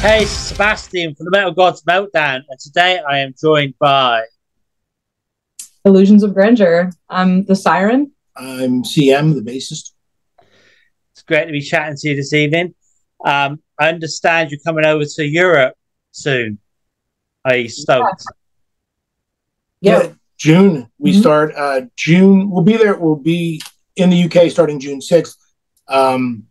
Hey, 0.00 0.26
Sebastian 0.26 1.16
from 1.16 1.24
the 1.24 1.30
Metal 1.32 1.50
Gods 1.50 1.82
Meltdown, 1.82 2.42
and 2.48 2.60
today 2.60 3.00
I 3.00 3.18
am 3.18 3.34
joined 3.38 3.74
by 3.80 4.22
Illusions 5.84 6.22
of 6.22 6.34
Grandeur. 6.34 6.92
I'm 7.08 7.44
the 7.46 7.56
Siren. 7.56 8.12
I'm 8.36 8.84
CM, 8.84 9.34
the 9.34 9.40
bassist. 9.40 9.90
It's 11.12 11.22
great 11.26 11.46
to 11.46 11.50
be 11.50 11.60
chatting 11.60 11.96
to 11.96 12.08
you 12.10 12.14
this 12.14 12.32
evening. 12.32 12.76
Um, 13.24 13.60
I 13.76 13.88
understand 13.88 14.52
you're 14.52 14.60
coming 14.64 14.84
over 14.84 15.04
to 15.04 15.24
Europe 15.24 15.74
soon. 16.12 16.60
Are 17.44 17.56
you 17.56 17.68
stoked? 17.68 18.22
Yeah. 19.80 20.02
yeah 20.04 20.12
June. 20.36 20.88
We 20.98 21.10
mm-hmm. 21.10 21.20
start 21.20 21.54
uh, 21.56 21.80
June. 21.96 22.50
We'll 22.50 22.62
be 22.62 22.76
there. 22.76 22.96
We'll 22.96 23.16
be 23.16 23.60
in 23.96 24.10
the 24.10 24.24
UK 24.30 24.48
starting 24.52 24.78
June 24.78 25.00
6th. 25.00 25.34
Um, 25.88 26.47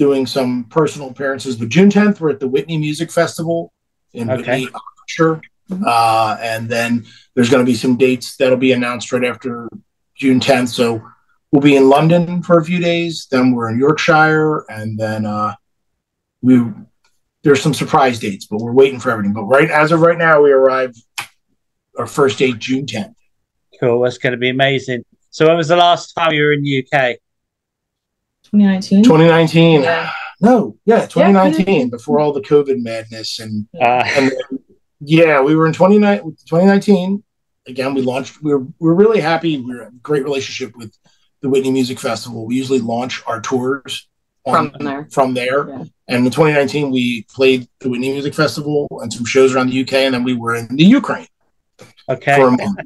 doing 0.00 0.24
some 0.24 0.64
personal 0.64 1.10
appearances. 1.10 1.56
But 1.56 1.68
June 1.68 1.90
10th, 1.90 2.20
we're 2.20 2.30
at 2.30 2.40
the 2.40 2.48
Whitney 2.48 2.78
Music 2.78 3.12
Festival 3.12 3.70
in 4.14 4.30
okay. 4.30 4.64
Whitney. 4.64 5.42
Uh, 5.86 6.38
and 6.40 6.70
then 6.70 7.04
there's 7.34 7.50
going 7.50 7.62
to 7.62 7.70
be 7.70 7.76
some 7.76 7.98
dates 7.98 8.36
that'll 8.36 8.56
be 8.56 8.72
announced 8.72 9.12
right 9.12 9.24
after 9.24 9.68
June 10.16 10.40
10th. 10.40 10.68
So 10.68 11.06
we'll 11.52 11.60
be 11.60 11.76
in 11.76 11.90
London 11.90 12.42
for 12.42 12.58
a 12.58 12.64
few 12.64 12.80
days. 12.80 13.28
Then 13.30 13.52
we're 13.52 13.68
in 13.68 13.78
Yorkshire, 13.78 14.64
and 14.70 14.98
then 14.98 15.26
uh, 15.26 15.54
we 16.40 16.64
there's 17.42 17.60
some 17.60 17.74
surprise 17.74 18.18
dates, 18.18 18.46
but 18.46 18.58
we're 18.58 18.72
waiting 18.72 19.00
for 19.00 19.10
everything. 19.10 19.34
But 19.34 19.44
right 19.44 19.70
as 19.70 19.92
of 19.92 20.00
right 20.00 20.16
now, 20.16 20.40
we 20.40 20.50
arrive 20.50 20.94
our 21.98 22.06
first 22.06 22.38
date 22.38 22.58
June 22.58 22.86
10th. 22.86 23.14
Cool. 23.78 24.00
That's 24.00 24.16
going 24.16 24.32
to 24.32 24.38
be 24.38 24.48
amazing. 24.48 25.04
So 25.28 25.46
when 25.46 25.58
was 25.58 25.68
the 25.68 25.76
last 25.76 26.14
time 26.14 26.32
you 26.32 26.42
were 26.42 26.52
in 26.54 26.62
the 26.62 26.86
UK? 26.90 27.16
2019. 28.52 29.04
2019. 29.04 29.82
Yeah. 29.82 30.10
No, 30.40 30.76
yeah, 30.86 31.06
2019 31.06 31.66
yeah, 31.66 31.84
before 31.90 32.18
all 32.18 32.32
the 32.32 32.40
COVID 32.40 32.82
madness 32.82 33.40
and, 33.40 33.68
uh. 33.78 34.02
and 34.06 34.30
then, 34.30 34.58
yeah, 35.00 35.40
we 35.40 35.54
were 35.54 35.66
in 35.66 35.72
2019. 35.72 37.22
Again, 37.66 37.94
we 37.94 38.02
launched. 38.02 38.42
We 38.42 38.52
are 38.52 38.58
we 38.58 38.88
are 38.88 38.94
really 38.94 39.20
happy. 39.20 39.58
We 39.58 39.74
are 39.74 39.82
a 39.82 39.90
great 40.02 40.24
relationship 40.24 40.74
with 40.76 40.96
the 41.42 41.48
Whitney 41.48 41.70
Music 41.70 42.00
Festival. 42.00 42.46
We 42.46 42.56
usually 42.56 42.80
launch 42.80 43.22
our 43.26 43.40
tours 43.40 44.08
on, 44.46 44.70
from 44.70 44.84
there. 44.84 45.08
From 45.10 45.34
there, 45.34 45.68
yeah. 45.68 45.84
and 46.08 46.24
in 46.26 46.32
2019 46.32 46.90
we 46.90 47.22
played 47.24 47.68
the 47.80 47.90
Whitney 47.90 48.12
Music 48.12 48.34
Festival 48.34 48.88
and 49.02 49.12
some 49.12 49.26
shows 49.26 49.54
around 49.54 49.70
the 49.70 49.80
UK, 49.80 49.92
and 49.94 50.14
then 50.14 50.24
we 50.24 50.34
were 50.34 50.54
in 50.54 50.74
the 50.74 50.84
Ukraine. 50.84 51.26
Okay. 52.08 52.36
For 52.36 52.48
a 52.48 52.50
month. 52.50 52.78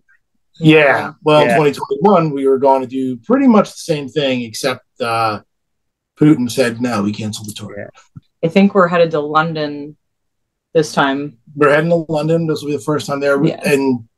Yeah. 0.61 1.13
Well, 1.23 1.41
yeah. 1.41 1.57
in 1.57 1.73
2021 1.73 2.31
we 2.31 2.47
were 2.47 2.59
going 2.59 2.83
to 2.83 2.87
do 2.87 3.17
pretty 3.17 3.47
much 3.47 3.71
the 3.71 3.79
same 3.79 4.09
thing, 4.09 4.43
except 4.43 4.85
uh, 5.01 5.41
Putin 6.19 6.51
said 6.51 6.81
no, 6.81 7.03
we 7.03 7.13
canceled 7.13 7.49
the 7.49 7.53
tour. 7.53 7.75
Yeah. 7.77 8.23
I 8.45 8.49
think 8.49 8.75
we're 8.75 8.89
headed 8.89 9.11
to 9.13 9.21
London 9.21 9.97
this 10.73 10.93
time. 10.93 11.39
We're 11.55 11.71
heading 11.71 11.91
to 11.91 12.05
London. 12.09 12.47
This 12.47 12.63
will 12.63 12.71
be 12.71 12.77
the 12.77 12.83
first 12.83 13.07
time 13.07 13.21
there. 13.21 13.43
Yeah. 13.45 13.61
And 13.65 14.09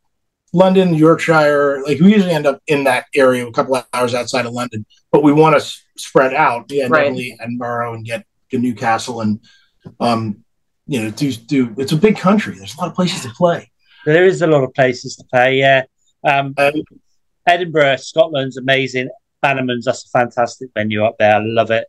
London, 0.53 0.95
Yorkshire, 0.95 1.83
like 1.85 2.01
we 2.01 2.13
usually 2.13 2.33
end 2.33 2.47
up 2.47 2.61
in 2.67 2.85
that 2.85 3.07
area 3.15 3.47
a 3.47 3.53
couple 3.53 3.77
of 3.77 3.87
hours 3.93 4.15
outside 4.15 4.47
of 4.47 4.53
London, 4.53 4.87
but 5.13 5.23
we 5.23 5.33
want 5.33 5.61
to 5.61 5.77
spread 5.97 6.35
out. 6.35 6.67
Yeah, 6.71 6.85
right. 6.85 7.05
definitely 7.05 7.37
Edinburgh 7.41 7.95
and 7.95 8.05
get 8.05 8.25
to 8.51 8.59
Newcastle 8.59 9.21
and 9.21 9.41
um, 10.01 10.45
you 10.87 11.03
know, 11.03 11.11
do 11.11 11.33
do 11.33 11.75
it's 11.79 11.93
a 11.93 11.97
big 11.97 12.17
country. 12.17 12.57
There's 12.57 12.75
a 12.75 12.81
lot 12.81 12.89
of 12.89 12.95
places 12.95 13.23
to 13.23 13.31
play. 13.31 13.71
There 14.05 14.25
is 14.25 14.41
a 14.41 14.47
lot 14.47 14.63
of 14.63 14.73
places 14.73 15.17
to 15.17 15.25
play, 15.25 15.59
yeah. 15.59 15.83
Um, 16.25 16.55
um 16.59 16.73
Edinburgh, 17.47 17.97
Scotland's 17.97 18.57
amazing. 18.57 19.09
Bannerman's 19.43 19.85
that's 19.85 20.05
a 20.07 20.09
fantastic 20.09 20.71
venue 20.75 21.05
up 21.05 21.17
there. 21.19 21.37
I 21.37 21.41
love 21.43 21.71
it. 21.71 21.87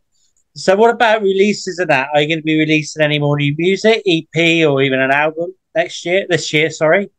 So, 0.54 0.74
what 0.76 0.90
about 0.90 1.22
releases 1.22 1.78
of 1.78 1.88
that? 1.88 2.08
Are 2.14 2.20
you 2.20 2.28
going 2.28 2.38
to 2.38 2.44
be 2.44 2.58
releasing 2.58 3.02
any 3.02 3.18
more 3.18 3.36
new 3.36 3.54
music, 3.56 4.02
EP, 4.06 4.66
or 4.66 4.82
even 4.82 5.00
an 5.00 5.10
album 5.10 5.54
next 5.74 6.04
year? 6.04 6.26
This 6.28 6.52
year, 6.52 6.70
sorry. 6.70 7.10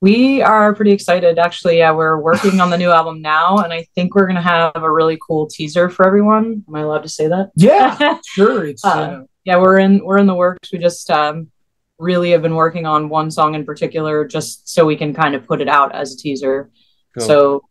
We 0.00 0.42
are 0.42 0.74
pretty 0.74 0.90
excited. 0.92 1.38
Actually, 1.38 1.78
yeah, 1.78 1.92
we're 1.92 2.20
working 2.20 2.60
on 2.60 2.70
the 2.70 2.78
new 2.78 2.90
album 2.90 3.22
now, 3.22 3.58
and 3.58 3.72
I 3.72 3.86
think 3.94 4.14
we're 4.14 4.26
going 4.26 4.36
to 4.36 4.42
have 4.42 4.72
a 4.74 4.90
really 4.90 5.18
cool 5.26 5.46
teaser 5.46 5.88
for 5.88 6.06
everyone. 6.06 6.64
Am 6.68 6.74
I 6.74 6.80
allowed 6.80 7.02
to 7.04 7.08
say 7.08 7.28
that? 7.28 7.50
Yeah, 7.54 8.18
sure. 8.26 8.64
It's 8.66 8.84
uh, 8.84 8.88
uh, 8.88 9.22
yeah, 9.44 9.58
we're 9.58 9.78
in 9.78 10.04
we're 10.04 10.18
in 10.18 10.26
the 10.26 10.34
works. 10.34 10.72
We 10.72 10.78
just 10.78 11.10
um, 11.10 11.50
really 11.98 12.32
have 12.32 12.42
been 12.42 12.56
working 12.56 12.84
on 12.84 13.08
one 13.08 13.30
song 13.30 13.54
in 13.54 13.64
particular, 13.64 14.24
just 14.24 14.68
so 14.68 14.84
we 14.84 14.96
can 14.96 15.14
kind 15.14 15.34
of 15.34 15.46
put 15.46 15.60
it 15.60 15.68
out 15.68 15.94
as 15.94 16.14
a 16.14 16.16
teaser. 16.16 16.70
Cool. 17.16 17.26
So 17.26 17.64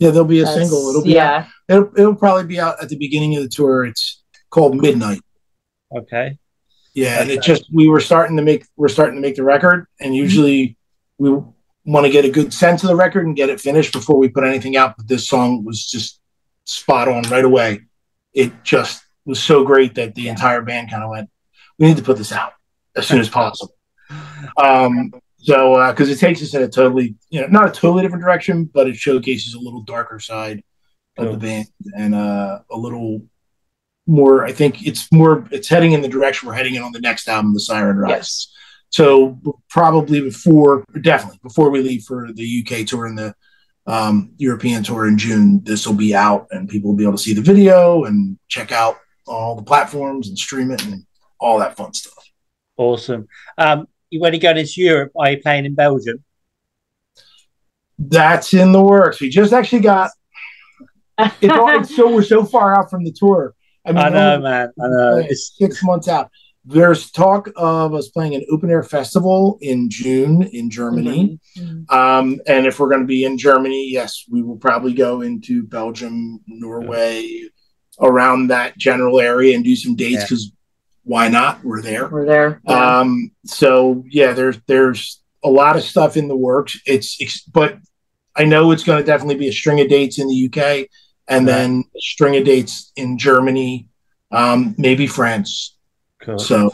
yeah, 0.00 0.10
there'll 0.10 0.26
be 0.26 0.40
a 0.40 0.46
single. 0.46 0.88
It'll 0.88 1.04
be 1.04 1.12
yeah. 1.12 1.44
Out, 1.44 1.46
it'll, 1.68 2.00
it'll 2.00 2.14
probably 2.14 2.46
be 2.46 2.58
out 2.58 2.82
at 2.82 2.88
the 2.88 2.96
beginning 2.96 3.36
of 3.36 3.42
the 3.42 3.50
tour. 3.50 3.84
It's 3.84 4.22
called 4.48 4.80
Midnight. 4.80 5.20
Okay. 5.94 6.38
Yeah, 6.94 7.20
and 7.20 7.30
it 7.30 7.42
just 7.42 7.66
we 7.72 7.86
were 7.86 8.00
starting 8.00 8.36
to 8.38 8.42
make 8.42 8.64
we're 8.76 8.88
starting 8.88 9.16
to 9.16 9.20
make 9.20 9.36
the 9.36 9.44
record, 9.44 9.86
and 10.00 10.16
usually 10.16 10.78
we 11.18 11.30
want 11.84 12.06
to 12.06 12.10
get 12.10 12.24
a 12.24 12.30
good 12.30 12.52
sense 12.52 12.82
of 12.82 12.88
the 12.88 12.96
record 12.96 13.26
and 13.26 13.36
get 13.36 13.50
it 13.50 13.60
finished 13.60 13.92
before 13.92 14.16
we 14.16 14.28
put 14.28 14.42
anything 14.42 14.74
out. 14.74 14.96
But 14.96 15.06
this 15.06 15.28
song 15.28 15.64
was 15.64 15.86
just 15.86 16.18
spot 16.64 17.06
on 17.06 17.22
right 17.24 17.44
away. 17.44 17.82
It 18.32 18.64
just 18.64 19.04
was 19.26 19.40
so 19.40 19.64
great 19.64 19.94
that 19.96 20.14
the 20.14 20.28
entire 20.28 20.62
band 20.62 20.90
kind 20.90 21.04
of 21.04 21.10
went, 21.10 21.30
"We 21.78 21.88
need 21.88 21.98
to 21.98 22.02
put 22.02 22.16
this 22.16 22.32
out 22.32 22.54
as 22.96 23.06
soon 23.06 23.20
as 23.20 23.28
possible." 23.28 23.74
Um, 24.56 25.12
so 25.42 25.90
because 25.90 26.08
uh, 26.08 26.12
it 26.12 26.18
takes 26.18 26.42
us 26.42 26.54
in 26.54 26.62
a 26.62 26.68
totally, 26.68 27.14
you 27.30 27.40
know, 27.40 27.46
not 27.46 27.68
a 27.68 27.72
totally 27.72 28.02
different 28.02 28.22
direction, 28.22 28.64
but 28.64 28.88
it 28.88 28.96
showcases 28.96 29.54
a 29.54 29.60
little 29.60 29.82
darker 29.82 30.20
side 30.20 30.62
of 31.16 31.32
the 31.32 31.38
band 31.38 31.66
and 31.96 32.14
uh, 32.14 32.60
a 32.70 32.76
little 32.76 33.22
more. 34.06 34.44
I 34.44 34.52
think 34.52 34.86
it's 34.86 35.10
more. 35.12 35.46
It's 35.50 35.68
heading 35.68 35.92
in 35.92 36.02
the 36.02 36.08
direction 36.08 36.48
we're 36.48 36.54
heading 36.54 36.74
in 36.74 36.82
on 36.82 36.92
the 36.92 37.00
next 37.00 37.28
album, 37.28 37.54
The 37.54 37.60
Siren 37.60 37.96
Rise. 37.96 38.10
Yes. 38.10 38.52
So 38.90 39.40
probably 39.68 40.20
before, 40.20 40.84
definitely 41.00 41.38
before 41.42 41.70
we 41.70 41.80
leave 41.80 42.02
for 42.02 42.28
the 42.32 42.64
UK 42.64 42.86
tour 42.86 43.06
and 43.06 43.16
the 43.16 43.34
um, 43.86 44.32
European 44.36 44.82
tour 44.82 45.06
in 45.06 45.16
June, 45.16 45.62
this 45.62 45.86
will 45.86 45.94
be 45.94 46.14
out 46.14 46.48
and 46.50 46.68
people 46.68 46.90
will 46.90 46.96
be 46.96 47.04
able 47.04 47.16
to 47.16 47.22
see 47.22 47.32
the 47.32 47.40
video 47.40 48.04
and 48.04 48.38
check 48.48 48.72
out 48.72 48.96
all 49.26 49.54
the 49.54 49.62
platforms 49.62 50.28
and 50.28 50.36
stream 50.36 50.72
it 50.72 50.84
and 50.84 51.06
all 51.38 51.60
that 51.60 51.76
fun 51.76 51.94
stuff. 51.94 52.30
Awesome. 52.76 53.28
Um, 53.56 53.86
when 54.18 54.34
you 54.34 54.40
go 54.40 54.52
to 54.52 54.80
Europe, 54.80 55.12
are 55.18 55.30
you 55.32 55.40
playing 55.40 55.66
in 55.66 55.74
Belgium? 55.74 56.24
That's 57.98 58.54
in 58.54 58.72
the 58.72 58.82
works. 58.82 59.20
We 59.20 59.28
just 59.28 59.52
actually 59.52 59.80
got. 59.80 60.10
It's, 61.42 61.52
all, 61.52 61.78
it's 61.78 61.94
so 61.94 62.14
we're 62.14 62.22
so 62.22 62.46
far 62.46 62.74
out 62.78 62.88
from 62.88 63.04
the 63.04 63.12
tour. 63.12 63.54
I, 63.84 63.92
mean, 63.92 63.98
I 63.98 64.08
know, 64.08 64.40
man. 64.40 64.70
I 64.82 64.88
know. 64.88 65.16
It's 65.18 65.54
six 65.54 65.84
months 65.84 66.08
out. 66.08 66.30
There's 66.64 67.10
talk 67.10 67.50
of 67.56 67.92
us 67.92 68.08
playing 68.08 68.34
an 68.34 68.46
open 68.50 68.70
air 68.70 68.82
festival 68.82 69.58
in 69.60 69.90
June 69.90 70.44
in 70.44 70.70
Germany. 70.70 71.38
Mm-hmm. 71.58 71.94
Um, 71.94 72.40
and 72.46 72.66
if 72.66 72.80
we're 72.80 72.88
going 72.88 73.02
to 73.02 73.06
be 73.06 73.24
in 73.24 73.36
Germany, 73.36 73.90
yes, 73.90 74.24
we 74.30 74.40
will 74.40 74.56
probably 74.56 74.94
go 74.94 75.20
into 75.20 75.62
Belgium, 75.62 76.40
Norway, 76.46 77.50
around 78.00 78.48
that 78.48 78.78
general 78.78 79.20
area 79.20 79.54
and 79.54 79.64
do 79.64 79.76
some 79.76 79.94
dates 79.94 80.24
because 80.24 80.52
why 81.10 81.26
not? 81.26 81.64
We're 81.64 81.82
there. 81.82 82.06
We're 82.06 82.24
there. 82.24 82.60
Yeah. 82.68 82.98
Um, 83.00 83.32
so 83.44 84.04
yeah, 84.08 84.32
there's 84.32 84.60
there's 84.68 85.20
a 85.42 85.50
lot 85.50 85.74
of 85.74 85.82
stuff 85.82 86.16
in 86.16 86.28
the 86.28 86.36
works. 86.36 86.78
It's 86.86 87.42
but 87.42 87.78
I 88.36 88.44
know 88.44 88.70
it's 88.70 88.84
going 88.84 88.98
to 88.98 89.04
definitely 89.04 89.34
be 89.34 89.48
a 89.48 89.52
string 89.52 89.80
of 89.80 89.88
dates 89.88 90.20
in 90.20 90.28
the 90.28 90.46
UK 90.46 90.88
and 91.26 91.48
then 91.48 91.82
a 91.96 92.00
string 92.00 92.36
of 92.36 92.44
dates 92.44 92.92
in 92.94 93.18
Germany, 93.18 93.88
um, 94.30 94.76
maybe 94.78 95.08
France. 95.08 95.76
Cool. 96.22 96.38
So 96.38 96.70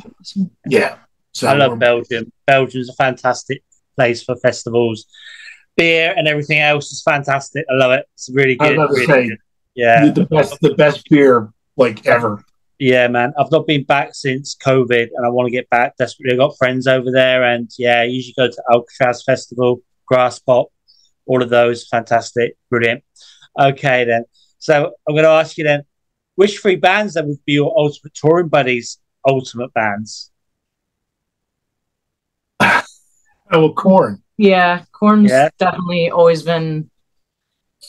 yeah. 0.67 0.97
So 1.33 1.49
I 1.49 1.55
love 1.55 1.79
Belgium. 1.79 2.31
Belgium's 2.47 2.91
a 2.91 2.95
fantastic 2.95 3.63
place 3.97 4.23
for 4.23 4.37
festivals. 4.37 5.07
Beer 5.79 6.13
and 6.15 6.29
everything 6.29 6.59
else 6.59 6.93
is 6.93 7.03
fantastic. 7.03 7.65
I 7.71 7.75
love 7.75 7.93
it. 7.93 8.07
It's 8.13 8.29
really 8.29 8.57
good. 8.57 8.77
Really 8.77 9.07
say, 9.07 9.28
good. 9.28 9.39
Yeah. 9.75 10.10
The 10.10 10.27
best 10.27 10.60
the 10.60 10.75
best 10.75 11.09
beer 11.09 11.51
like 11.78 12.05
ever. 12.05 12.45
Yeah, 12.78 13.09
man. 13.09 13.33
I've 13.39 13.51
not 13.51 13.67
been 13.67 13.84
back 13.84 14.15
since 14.15 14.55
COVID 14.55 15.09
and 15.15 15.27
I 15.27 15.31
want 15.31 15.47
to 15.47 15.51
get 15.51 15.69
back 15.71 15.97
desperately. 15.97 16.34
I've 16.34 16.39
got 16.39 16.59
friends 16.59 16.87
over 16.87 17.11
there 17.11 17.43
and 17.43 17.71
yeah, 17.78 18.01
I 18.01 18.05
usually 18.05 18.34
go 18.37 18.49
to 18.49 18.63
Alcatraz 18.71 19.25
Festival, 19.25 19.81
Graspop, 20.11 20.67
all 21.25 21.43
of 21.43 21.49
those. 21.49 21.89
Fantastic. 21.89 22.57
Brilliant. 22.69 23.03
Okay, 23.59 24.05
then. 24.05 24.25
So 24.59 24.93
I'm 25.09 25.15
going 25.15 25.25
to 25.25 25.31
ask 25.31 25.57
you 25.57 25.65
then, 25.65 25.84
which 26.34 26.59
three 26.59 26.77
bands 26.77 27.15
then 27.15 27.28
would 27.28 27.45
be 27.47 27.55
your 27.55 27.73
ultimate 27.77 28.13
touring 28.15 28.49
buddies, 28.49 28.99
ultimate 29.27 29.72
bands? 29.72 30.31
oh, 32.61 32.83
well, 33.51 33.72
Korn. 33.72 34.22
Yeah, 34.37 34.84
Korn's 34.93 35.31
yeah. 35.31 35.49
definitely 35.59 36.11
always 36.11 36.43
been 36.43 36.91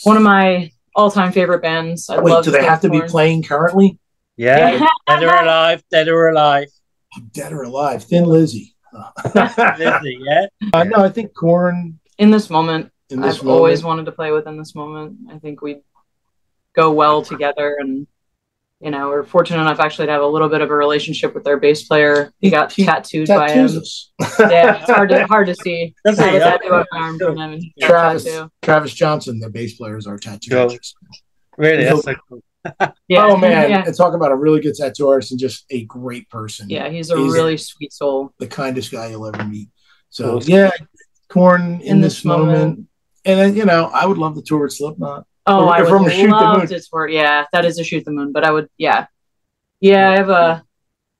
one 0.03 0.15
of 0.15 0.23
my 0.23 0.71
all-time 0.95 1.33
favorite 1.33 1.61
bands. 1.61 2.09
I 2.09 2.19
Wait, 2.19 2.43
do 2.45 2.51
they 2.51 2.63
have 2.63 2.81
to 2.81 2.89
Korn. 2.89 3.01
be 3.01 3.07
playing 3.07 3.43
currently? 3.43 3.99
Yeah, 4.37 4.85
dead 5.07 5.23
or 5.23 5.35
alive, 5.43 5.83
dead 5.91 6.07
or 6.07 6.27
alive. 6.29 6.67
Dead 7.33 7.51
or 7.51 7.63
alive, 7.63 8.03
Thin 8.03 8.25
Lizzy. 8.25 8.75
Lizzy, 9.35 10.19
yeah. 10.21 10.45
Uh, 10.73 10.83
no, 10.83 10.97
I 11.03 11.09
think 11.09 11.33
Korn. 11.35 11.99
In 12.17 12.31
this 12.31 12.49
moment, 12.49 12.91
in 13.09 13.19
this 13.21 13.37
I've 13.39 13.43
moment. 13.43 13.57
always 13.57 13.83
wanted 13.83 14.05
to 14.05 14.11
play 14.11 14.31
with 14.31 14.47
in 14.47 14.57
this 14.57 14.75
moment. 14.75 15.17
I 15.31 15.39
think 15.39 15.61
we 15.61 15.81
go 16.75 16.91
well 16.93 17.21
together, 17.23 17.77
and 17.79 18.05
you 18.79 18.91
know, 18.91 19.07
we're 19.09 19.23
fortunate 19.23 19.59
enough 19.61 19.79
actually 19.79 20.05
to 20.05 20.11
have 20.11 20.21
a 20.21 20.27
little 20.27 20.49
bit 20.49 20.61
of 20.61 20.69
a 20.69 20.75
relationship 20.75 21.33
with 21.33 21.43
their 21.43 21.57
bass 21.57 21.87
player. 21.87 22.31
He 22.39 22.51
got 22.51 22.71
He 22.71 22.85
tattooed 22.85 23.27
by 23.27 23.49
him. 23.51 23.67
Tattoos 23.67 23.75
us. 23.77 24.11
Yeah, 24.39 24.81
it's 24.81 24.91
hard 24.91 25.09
to 25.09 25.25
hard 25.25 25.47
to 25.47 25.55
see. 25.55 25.95
Does 26.05 26.19
I 26.19 26.27
have 26.27 26.33
he? 26.33 26.37
a 26.37 26.41
tattoo 26.41 26.73
on 26.73 26.85
my 26.91 26.99
arm 26.99 27.17
from 27.17 27.37
him. 27.37 27.53
and 27.53 27.61
he 27.63 27.73
got 27.81 27.87
a 27.87 28.19
Travis. 28.19 28.51
Travis 28.61 28.93
Johnson, 28.93 29.39
the 29.39 29.49
bass 29.49 29.75
player, 29.77 29.97
is 29.97 30.05
our 30.05 30.17
tattoo 30.19 30.69
Really? 31.57 31.85
That's 31.85 32.03
so 32.03 32.13
cool. 32.29 32.43
Yeah. 33.07 33.25
Oh 33.25 33.37
man, 33.37 33.69
Yeah. 33.69 33.83
and 33.85 33.95
talk 33.95 34.13
about 34.13 34.31
a 34.31 34.35
really 34.35 34.59
good 34.61 34.75
tattoo 34.75 35.07
artist 35.07 35.31
and 35.31 35.39
just 35.39 35.65
a 35.69 35.85
great 35.85 36.29
person. 36.29 36.69
Yeah, 36.69 36.89
he's 36.89 37.09
a 37.09 37.17
He's- 37.17 37.31
really 37.33 37.57
sweet 37.57 37.93
soul. 37.93 38.33
the 38.39 38.47
kindest 38.47 38.91
guy 38.91 39.07
you'll 39.07 39.25
ever 39.27 39.43
meet. 39.45 39.69
So 40.09 40.41
yeah, 40.41 40.71
Korn 41.29 41.81
in, 41.81 42.01
this, 42.01 42.23
moment. 42.25 42.87
and 43.25 43.39
then 43.39 43.55
you 43.55 43.65
know 43.65 43.85
I 43.93 44.05
would 44.05 44.17
love 44.17 44.35
to 44.35 44.41
tour 44.41 44.63
with 44.63 44.73
Slipknot. 44.73 45.25
Oh, 45.45 45.65
Or 45.67 45.73
I 45.73 45.81
would 45.81 46.11
Shoot 46.11 46.23
the 46.27 46.31
love 46.31 46.57
Moon. 46.59 46.67
to 46.67 46.79
tour. 46.81 47.07
Yeah, 47.07 47.45
that 47.53 47.63
is 47.65 47.79
a 47.79 47.83
shoot 47.83 48.03
the 48.05 48.11
moon. 48.11 48.31
But 48.33 48.43
I 48.43 48.51
would, 48.51 48.67
yeah, 48.77 49.05
yeah. 49.79 50.11
I 50.11 50.15
have 50.17 50.29
a. 50.29 50.63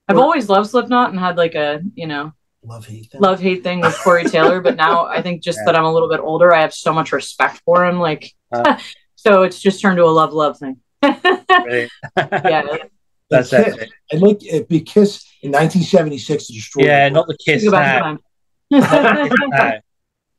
I've 0.09 0.17
Or- 0.17 0.21
always 0.23 0.49
loved 0.49 0.69
Slipknot 0.69 1.11
and 1.11 1.19
had 1.19 1.37
like 1.37 1.55
a 1.55 1.81
you 1.95 2.07
know 2.07 2.33
Love 2.63 2.85
hate 2.85 3.09
them. 3.11 3.21
love 3.21 3.39
hate 3.39 3.63
thing 3.63 3.79
with 3.81 3.97
Corey 4.03 4.25
Taylor. 4.25 4.59
But 4.61 4.75
now 4.75 5.05
I 5.05 5.21
think 5.21 5.41
just 5.43 5.57
Yeah. 5.61 5.65
that 5.71 5.75
I'm 5.77 5.85
a 5.85 5.93
little 5.93 6.09
bit 6.09 6.19
older, 6.19 6.53
I 6.53 6.61
have 6.61 6.73
so 6.73 6.91
much 6.91 7.11
respect 7.13 7.61
for 7.65 7.85
him. 7.85 7.99
Like, 7.99 8.29
Uh. 8.51 8.77
so 9.15 9.43
it's 9.43 9.59
just 9.59 9.79
turned 9.81 9.97
to 9.97 10.03
a 10.03 10.07
love 10.11 10.33
love 10.33 10.57
thing. 10.59 10.77
Really? 11.03 11.89
yeah, 12.17 12.77
That's 13.29 13.51
it. 13.51 13.91
I 14.13 14.15
like 14.17 14.37
it 14.41 14.69
be 14.69 14.81
Kiss 14.81 15.25
in 15.41 15.51
1976 15.51 16.47
to 16.47 16.53
destroy. 16.53 16.85
Yeah, 16.85 17.09
not 17.09 17.27
the 17.27 17.37
kiss 17.37 17.61
think 17.61 17.73
about 17.73 18.19
now. 18.71 18.81
time. 18.81 19.81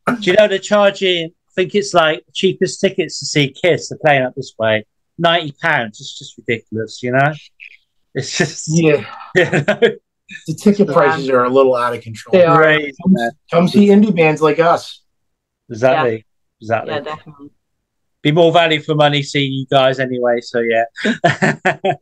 No. 0.06 0.14
Do 0.20 0.30
you 0.30 0.36
know 0.38 0.48
they're 0.48 0.58
charging? 0.58 1.26
I 1.26 1.52
think 1.54 1.74
it's 1.74 1.92
like 1.92 2.24
cheapest 2.32 2.80
tickets 2.80 3.18
to 3.18 3.26
see 3.26 3.48
Kiss. 3.50 3.90
They're 3.90 3.98
playing 3.98 4.22
up 4.22 4.34
this 4.34 4.54
way, 4.58 4.86
ninety 5.18 5.54
pounds. 5.60 6.00
It's 6.00 6.18
just 6.18 6.38
ridiculous, 6.38 7.02
you 7.02 7.12
know. 7.12 7.34
It's 8.14 8.36
just 8.36 8.64
Yeah, 8.68 9.04
you 9.34 9.44
know, 9.44 9.80
the 10.46 10.54
ticket 10.54 10.88
prices 10.88 11.28
are 11.28 11.44
a 11.44 11.50
little 11.50 11.74
out 11.74 11.94
of 11.94 12.00
control. 12.00 12.32
They 12.32 12.44
are. 12.44 12.56
crazy, 12.56 12.94
man. 13.06 13.30
Come 13.50 13.68
see 13.68 13.88
indie 13.88 14.16
bands 14.16 14.40
like 14.40 14.58
us. 14.58 15.02
Exactly, 15.68 16.24
exactly. 16.60 16.94
yeah, 16.94 17.00
definitely. 17.00 17.50
Be 18.28 18.32
more 18.32 18.52
value 18.52 18.82
for 18.82 18.94
money 18.94 19.22
seeing 19.22 19.54
you 19.54 19.64
guys 19.70 19.98
anyway. 19.98 20.42
So 20.42 20.60
yeah, 20.60 20.84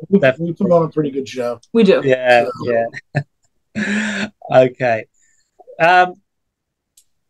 We, 0.08 0.18
Definitely. 0.18 0.46
we 0.46 0.52
put 0.54 0.72
on 0.72 0.82
a 0.86 0.88
pretty 0.88 1.12
good 1.12 1.28
show. 1.28 1.60
We 1.72 1.84
do. 1.84 2.00
yeah, 2.04 2.46
yeah. 2.64 4.26
okay. 4.52 5.06
Um, 5.78 6.14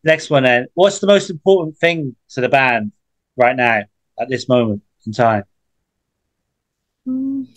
next 0.02 0.30
one 0.30 0.44
then. 0.44 0.68
What's 0.72 0.98
the 1.00 1.06
most 1.06 1.28
important 1.28 1.76
thing 1.76 2.16
to 2.30 2.40
the 2.40 2.48
band 2.48 2.92
right 3.36 3.54
now 3.54 3.82
at 4.18 4.30
this 4.30 4.48
moment 4.48 4.80
in 5.04 5.12
time? 5.12 5.44
Mm, 7.06 7.48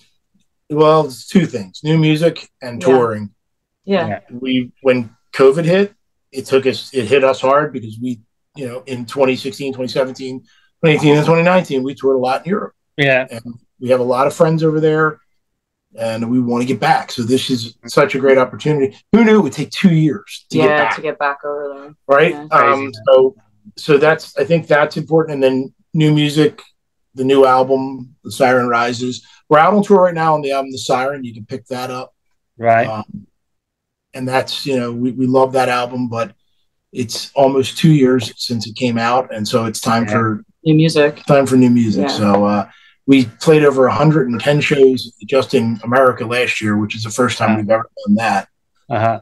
Well, 0.70 1.06
it's 1.06 1.26
two 1.26 1.46
things: 1.46 1.80
new 1.86 1.98
music 1.98 2.50
and 2.62 2.82
touring. 2.82 3.30
Yeah. 3.86 4.08
Yeah. 4.08 4.20
we 4.30 4.74
when 4.82 5.16
COVID 5.32 5.64
hit, 5.64 5.94
it 6.34 6.48
took 6.48 6.66
us 6.66 6.94
it 6.94 7.06
hit 7.06 7.24
us 7.24 7.40
hard 7.40 7.72
because 7.72 7.98
we, 8.02 8.20
you 8.58 8.68
know, 8.68 8.84
in 8.88 9.06
2016, 9.06 9.72
2017, 9.72 10.44
2018, 10.84 11.18
and 11.18 11.26
2019, 11.26 11.84
we 11.84 11.94
toured 11.96 12.16
a 12.16 12.20
lot 12.20 12.46
in 12.46 12.50
Europe. 12.50 12.74
Yeah, 12.98 13.28
And 13.32 13.56
we 13.80 13.90
have 13.90 14.00
a 14.00 14.04
lot 14.04 14.28
of 14.28 14.34
friends 14.34 14.64
over 14.64 14.80
there 14.80 15.20
and 15.98 16.30
we 16.30 16.40
want 16.40 16.62
to 16.62 16.68
get 16.68 16.80
back. 16.80 17.12
So 17.12 17.24
this 17.24 17.50
is 17.50 17.76
such 17.88 18.14
a 18.14 18.20
great 18.20 18.38
opportunity. 18.38 18.96
Who 19.14 19.24
knew 19.24 19.40
it 19.40 19.42
would 19.42 19.54
take 19.54 19.72
two 19.72 19.94
years 19.94 20.46
to 20.52 20.58
yeah, 20.58 20.64
get 20.68 20.78
back? 20.78 20.96
to 20.96 21.02
get 21.02 21.20
back 21.20 21.38
over 21.46 21.74
there. 21.76 21.96
right? 22.08 22.32
Yeah. 22.32 22.48
Um, 22.52 22.92
so 23.08 23.36
so 23.78 23.98
that's 23.98 24.38
I 24.38 24.44
think 24.44 24.68
that's 24.68 24.98
important. 24.98 25.36
And 25.36 25.44
then 25.44 25.74
new 25.94 26.14
music, 26.14 26.62
the 27.16 27.24
new 27.24 27.46
album, 27.46 28.16
The 28.24 28.32
Siren 28.32 28.68
Rises. 28.68 29.26
We're 29.50 29.60
out 29.60 29.74
on 29.74 29.82
tour 29.82 30.02
right 30.04 30.14
now 30.14 30.34
on 30.36 30.42
the 30.42 30.52
album 30.52 30.72
The 30.72 30.78
Siren. 30.78 31.24
You 31.24 31.34
can 31.34 31.46
pick 31.46 31.66
that 31.68 31.90
up. 31.90 32.14
right. 32.58 32.86
Um, 32.88 33.28
and 34.14 34.28
that's 34.28 34.66
you 34.66 34.78
know 34.80 34.92
we, 34.92 35.12
we 35.12 35.26
love 35.28 35.54
that 35.54 35.70
album, 35.70 36.08
but 36.10 36.36
it's 36.92 37.32
almost 37.34 37.78
two 37.78 37.92
years 37.92 38.34
since 38.38 38.68
it 38.68 38.76
came 38.76 38.98
out, 38.98 39.34
and 39.34 39.48
so 39.48 39.66
it's 39.66 39.80
time 39.80 40.04
Yeah. 40.06 40.12
for 40.12 40.46
New 40.70 40.76
music. 40.76 41.26
time 41.26 41.48
for 41.48 41.56
new 41.56 41.72
music. 41.72 42.04
Yeah. 42.10 42.18
So 42.22 42.46
uh, 42.46 42.70
we 43.08 43.26
played 43.42 43.64
over 43.64 43.88
110 43.88 44.62
shows 44.62 45.12
just 45.28 45.56
in 45.56 45.80
America 45.84 46.24
last 46.26 46.62
year, 46.62 46.78
which 46.78 46.96
is 46.96 47.02
the 47.04 47.10
first 47.10 47.40
time 47.40 47.50
Yeah. 47.52 47.58
we've 47.58 47.70
ever 47.72 47.90
done 48.06 48.16
that. 48.16 48.48
Uh 48.88 49.00
huh. 49.00 49.20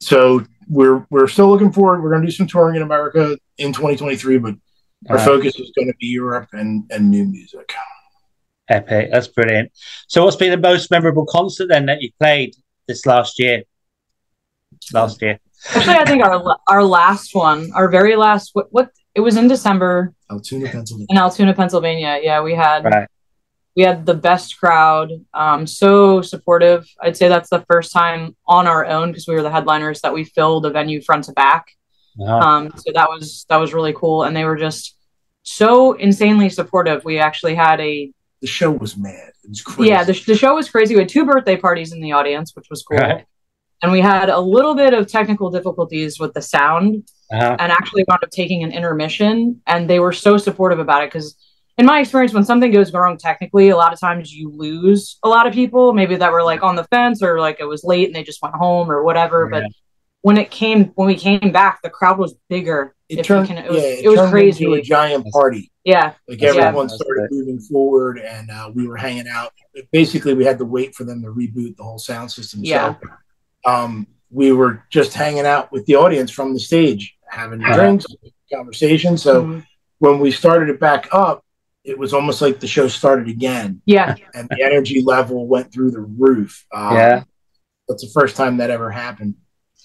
So 0.00 0.42
we're 0.68 1.06
we're 1.08 1.26
still 1.28 1.48
looking 1.48 1.72
forward. 1.72 2.02
We're 2.02 2.10
going 2.10 2.20
to 2.22 2.28
do 2.28 2.32
some 2.32 2.46
touring 2.46 2.76
in 2.76 2.82
America 2.82 3.38
in 3.56 3.72
2023, 3.72 4.38
but 4.38 4.54
our 5.08 5.16
Uh-huh. 5.16 5.24
focus 5.24 5.54
is 5.58 5.72
going 5.74 5.88
to 5.88 5.94
be 5.98 6.06
Europe 6.08 6.48
and 6.52 6.84
and 6.90 7.10
new 7.10 7.24
music. 7.24 7.72
Epic. 8.68 9.08
That's 9.12 9.28
brilliant. 9.28 9.70
So, 10.08 10.24
what's 10.24 10.36
been 10.36 10.50
the 10.50 10.56
most 10.70 10.90
memorable 10.90 11.24
concert 11.24 11.68
then 11.68 11.86
that 11.86 12.02
you 12.02 12.10
played 12.20 12.54
this 12.88 13.06
last 13.06 13.38
year? 13.38 13.62
Last 14.92 15.22
year. 15.22 15.38
Actually, 15.74 15.94
I 15.96 16.04
think 16.04 16.22
our 16.22 16.58
our 16.68 16.84
last 16.84 17.34
one, 17.34 17.70
our 17.74 17.88
very 17.88 18.16
last, 18.16 18.50
what, 18.52 18.66
what 18.70 18.90
it 19.16 19.20
was 19.20 19.36
in 19.36 19.48
December 19.48 20.12
Altoona, 20.30 20.68
Pennsylvania. 20.70 21.06
in 21.10 21.16
Altoona, 21.18 21.54
Pennsylvania. 21.54 22.12
Yeah, 22.22 22.40
we 22.42 22.54
had 22.54 22.84
Right. 22.84 23.08
we 23.76 23.82
had 23.82 24.06
the 24.06 24.14
best 24.14 24.58
crowd. 24.60 25.08
Um, 25.34 25.66
so 25.66 26.22
supportive. 26.22 26.86
I'd 27.02 27.16
say 27.16 27.28
that's 27.28 27.50
the 27.50 27.64
first 27.70 27.92
time 27.92 28.36
on 28.46 28.66
our 28.66 28.84
own 28.86 29.06
because 29.10 29.26
we 29.26 29.34
were 29.34 29.42
the 29.42 29.50
headliners 29.50 30.00
that 30.02 30.12
we 30.14 30.24
filled 30.24 30.64
the 30.64 30.70
venue 30.70 31.00
front 31.02 31.24
to 31.24 31.32
back. 31.32 31.64
Uh-huh. 32.20 32.32
Um, 32.46 32.62
so 32.76 32.92
that 32.94 33.08
was 33.08 33.44
that 33.48 33.56
was 33.56 33.74
really 33.74 33.92
cool, 33.92 34.22
and 34.24 34.34
they 34.36 34.44
were 34.44 34.56
just 34.56 34.96
so 35.42 35.92
insanely 35.92 36.48
supportive. 36.48 37.04
We 37.04 37.18
actually 37.18 37.54
had 37.54 37.78
a 37.80 38.10
The 38.42 38.46
show 38.46 38.70
was 38.70 38.96
mad. 38.96 39.30
It 39.44 39.50
was 39.50 39.62
crazy. 39.62 39.90
yeah, 39.90 40.02
the, 40.04 40.12
the 40.26 40.34
show 40.36 40.54
was 40.54 40.68
crazy. 40.68 40.94
We 40.94 41.00
had 41.00 41.08
two 41.08 41.24
birthday 41.24 41.56
parties 41.56 41.92
in 41.92 42.00
the 42.00 42.12
audience, 42.12 42.52
which 42.56 42.66
was 42.70 42.82
cool. 42.82 42.98
Right. 42.98 43.24
And 43.82 43.92
we 43.92 44.00
had 44.00 44.28
a 44.30 44.40
little 44.40 44.74
bit 44.74 44.92
of 44.94 45.06
technical 45.06 45.50
difficulties 45.50 46.18
with 46.18 46.32
the 46.34 46.42
sound 46.42 47.06
Uh-huh. 47.32 47.56
and 47.58 47.72
actually 47.72 48.04
wound 48.06 48.20
up 48.22 48.30
taking 48.30 48.62
an 48.62 48.72
intermission. 48.72 49.60
And 49.66 49.90
they 49.90 49.98
were 50.00 50.12
so 50.12 50.38
supportive 50.38 50.78
about 50.78 51.02
it 51.02 51.10
because, 51.12 51.36
in 51.78 51.84
my 51.84 52.00
experience, 52.00 52.32
when 52.32 52.44
something 52.44 52.70
goes 52.70 52.92
wrong 52.92 53.18
technically, 53.18 53.68
a 53.70 53.76
lot 53.76 53.92
of 53.92 54.00
times 54.00 54.32
you 54.32 54.50
lose 54.50 55.18
a 55.22 55.28
lot 55.28 55.46
of 55.46 55.52
people, 55.52 55.92
maybe 55.92 56.16
that 56.16 56.32
were 56.32 56.42
like 56.42 56.62
on 56.62 56.76
the 56.76 56.84
fence 56.84 57.22
or 57.22 57.40
like 57.40 57.58
it 57.60 57.64
was 57.66 57.84
late 57.84 58.06
and 58.06 58.14
they 58.14 58.22
just 58.22 58.40
went 58.42 58.54
home 58.54 58.90
or 58.90 59.02
whatever. 59.02 59.44
Yeah. 59.52 59.60
But 59.60 59.70
when 60.22 60.38
it 60.38 60.50
came, 60.50 60.86
when 60.94 61.06
we 61.06 61.16
came 61.16 61.52
back, 61.52 61.82
the 61.82 61.90
crowd 61.90 62.18
was 62.18 62.34
bigger. 62.48 62.94
it 63.08 63.22
turned, 63.24 63.46
can- 63.48 63.58
it 63.58 63.70
was- 63.70 63.82
yeah, 63.82 63.96
it 64.02 64.08
was 64.08 64.30
crazy. 64.30 64.64
into 64.64 64.76
a 64.76 64.82
giant 64.82 65.26
party. 65.32 65.70
Yeah. 65.84 66.14
Like 66.26 66.42
everyone 66.42 66.88
That's 66.88 67.00
started 67.00 67.28
moving 67.30 67.60
forward, 67.60 68.18
and 68.18 68.50
uh, 68.50 68.70
we 68.74 68.88
were 68.88 68.96
hanging 68.96 69.28
out. 69.28 69.52
Basically, 69.92 70.34
we 70.34 70.44
had 70.44 70.58
to 70.58 70.64
wait 70.64 70.96
for 70.96 71.04
them 71.04 71.22
to 71.22 71.28
reboot 71.28 71.76
the 71.76 71.84
whole 71.84 71.98
sound 71.98 72.32
system. 72.32 72.60
Yeah. 72.64 72.96
So, 73.00 73.70
um, 73.70 74.06
we 74.30 74.50
were 74.50 74.82
just 74.90 75.14
hanging 75.14 75.46
out 75.46 75.70
with 75.70 75.86
the 75.86 75.94
audience 75.94 76.32
from 76.32 76.52
the 76.54 76.58
stage, 76.58 77.15
having 77.28 77.62
Uh-huh. 77.62 77.76
drinks, 77.76 78.06
conversation. 78.52 79.16
So 79.16 79.44
Mhm. 79.44 79.64
when 79.98 80.20
we 80.20 80.30
started 80.30 80.68
it 80.68 80.80
back 80.80 81.08
up, 81.12 81.42
it 81.84 81.98
was 81.98 82.12
almost 82.12 82.40
like 82.42 82.60
the 82.60 82.66
show 82.66 82.88
started 82.88 83.28
again, 83.28 83.80
yeah. 83.86 84.14
and 84.34 84.48
the 84.48 84.62
energy 84.62 85.02
level 85.02 85.46
went 85.46 85.72
through 85.72 85.90
the 85.92 86.00
roof. 86.00 86.64
Um, 86.74 86.94
Yeah. 86.94 87.22
that's 87.88 88.02
the 88.04 88.10
first 88.20 88.36
time 88.36 88.56
that 88.58 88.70
ever 88.70 88.90
happened. 88.90 89.34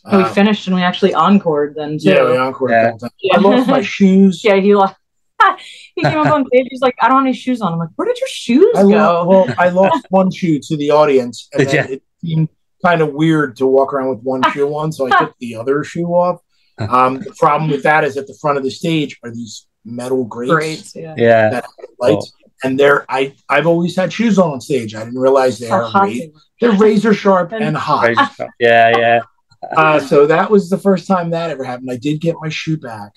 And 0.06 0.18
we 0.18 0.24
Uh, 0.24 0.34
finished 0.34 0.66
and 0.68 0.76
we 0.76 0.82
actually 0.82 1.12
encored 1.12 1.76
then 1.76 2.00
too. 2.00 2.10
yeah, 2.10 2.24
we 2.26 2.36
encored 2.38 2.72
a 2.72 2.74
Yeah. 2.74 2.84
couple 2.92 3.00
times. 3.00 3.14
I 3.34 3.38
lost 3.38 3.68
my 3.68 3.82
shoes. 3.98 4.44
Yeah, 4.44 4.56
he 4.56 4.74
lost. 4.74 4.96
he 5.96 6.02
came 6.04 6.18
up 6.20 6.32
on 6.32 6.46
stage. 6.48 6.68
He's 6.70 6.82
like, 6.82 6.96
"I 7.02 7.08
don't 7.08 7.18
have 7.18 7.26
any 7.26 7.34
shoes 7.34 7.62
on." 7.62 7.74
I'm 7.74 7.80
like, 7.80 7.90
"Where 7.96 8.08
did 8.08 8.20
your 8.20 8.28
shoes 8.30 8.72
I 8.76 8.82
go?" 8.84 8.88
lo- 8.90 9.26
well, 9.28 9.56
I 9.58 9.70
lost 9.70 10.06
one 10.10 10.32
shoe 10.32 10.60
to 10.60 10.78
the 10.78 10.92
audience, 10.92 11.50
and 11.54 11.60
Did 11.68 11.70
then 11.70 11.92
it 11.94 12.04
seemed 12.24 12.50
kind 12.86 13.02
of 13.02 13.14
weird 13.14 13.56
to 13.58 13.66
walk 13.68 13.94
around 13.94 14.10
with 14.10 14.20
one 14.24 14.42
shoe 14.54 14.68
on, 14.76 14.92
so 14.92 15.08
I 15.08 15.18
took 15.20 15.36
the 15.40 15.56
other 15.56 15.84
shoe 15.84 16.06
off. 16.08 16.42
Um, 16.90 17.20
the 17.20 17.34
problem 17.38 17.70
with 17.70 17.84
that 17.84 18.04
is 18.04 18.18
at 18.18 18.26
the 18.28 18.34
front 18.42 18.58
of 18.58 18.64
the 18.64 18.72
stage 18.72 19.20
are 19.24 19.30
these 19.32 19.68
metal 19.86 20.24
grates, 20.24 20.52
Great. 20.52 20.92
Yeah. 20.96 21.16
Yeah. 21.18 21.50
that 21.50 21.64
have 21.64 21.90
lights, 22.00 22.34
and 22.64 22.80
they're 22.80 23.06
I 23.10 23.36
I've 23.50 23.68
always 23.68 23.96
had 23.96 24.12
shoes 24.12 24.40
on 24.40 24.52
on 24.52 24.62
stage. 24.62 24.96
I 24.96 25.04
didn't 25.04 25.20
realize 25.20 25.60
they 25.60 25.70
are 25.70 25.92
ra- 25.92 26.06
they 26.06 26.32
were. 26.34 26.40
they're 26.60 26.80
razor 26.80 27.14
sharp 27.14 27.52
and 27.54 27.78
hot. 27.78 28.06
Crazy 28.06 28.26
stuff. 28.34 28.50
Yeah. 28.60 28.98
Yeah. 28.98 29.20
Uh, 29.78 30.00
so 30.00 30.26
that 30.26 30.50
was 30.50 30.72
the 30.72 30.78
first 30.78 31.06
time 31.06 31.30
that 31.30 31.52
ever 31.52 31.64
happened. 31.64 31.92
I 31.92 31.96
did 31.98 32.20
get 32.20 32.36
my 32.42 32.50
shoe 32.50 32.78
back. 32.78 33.12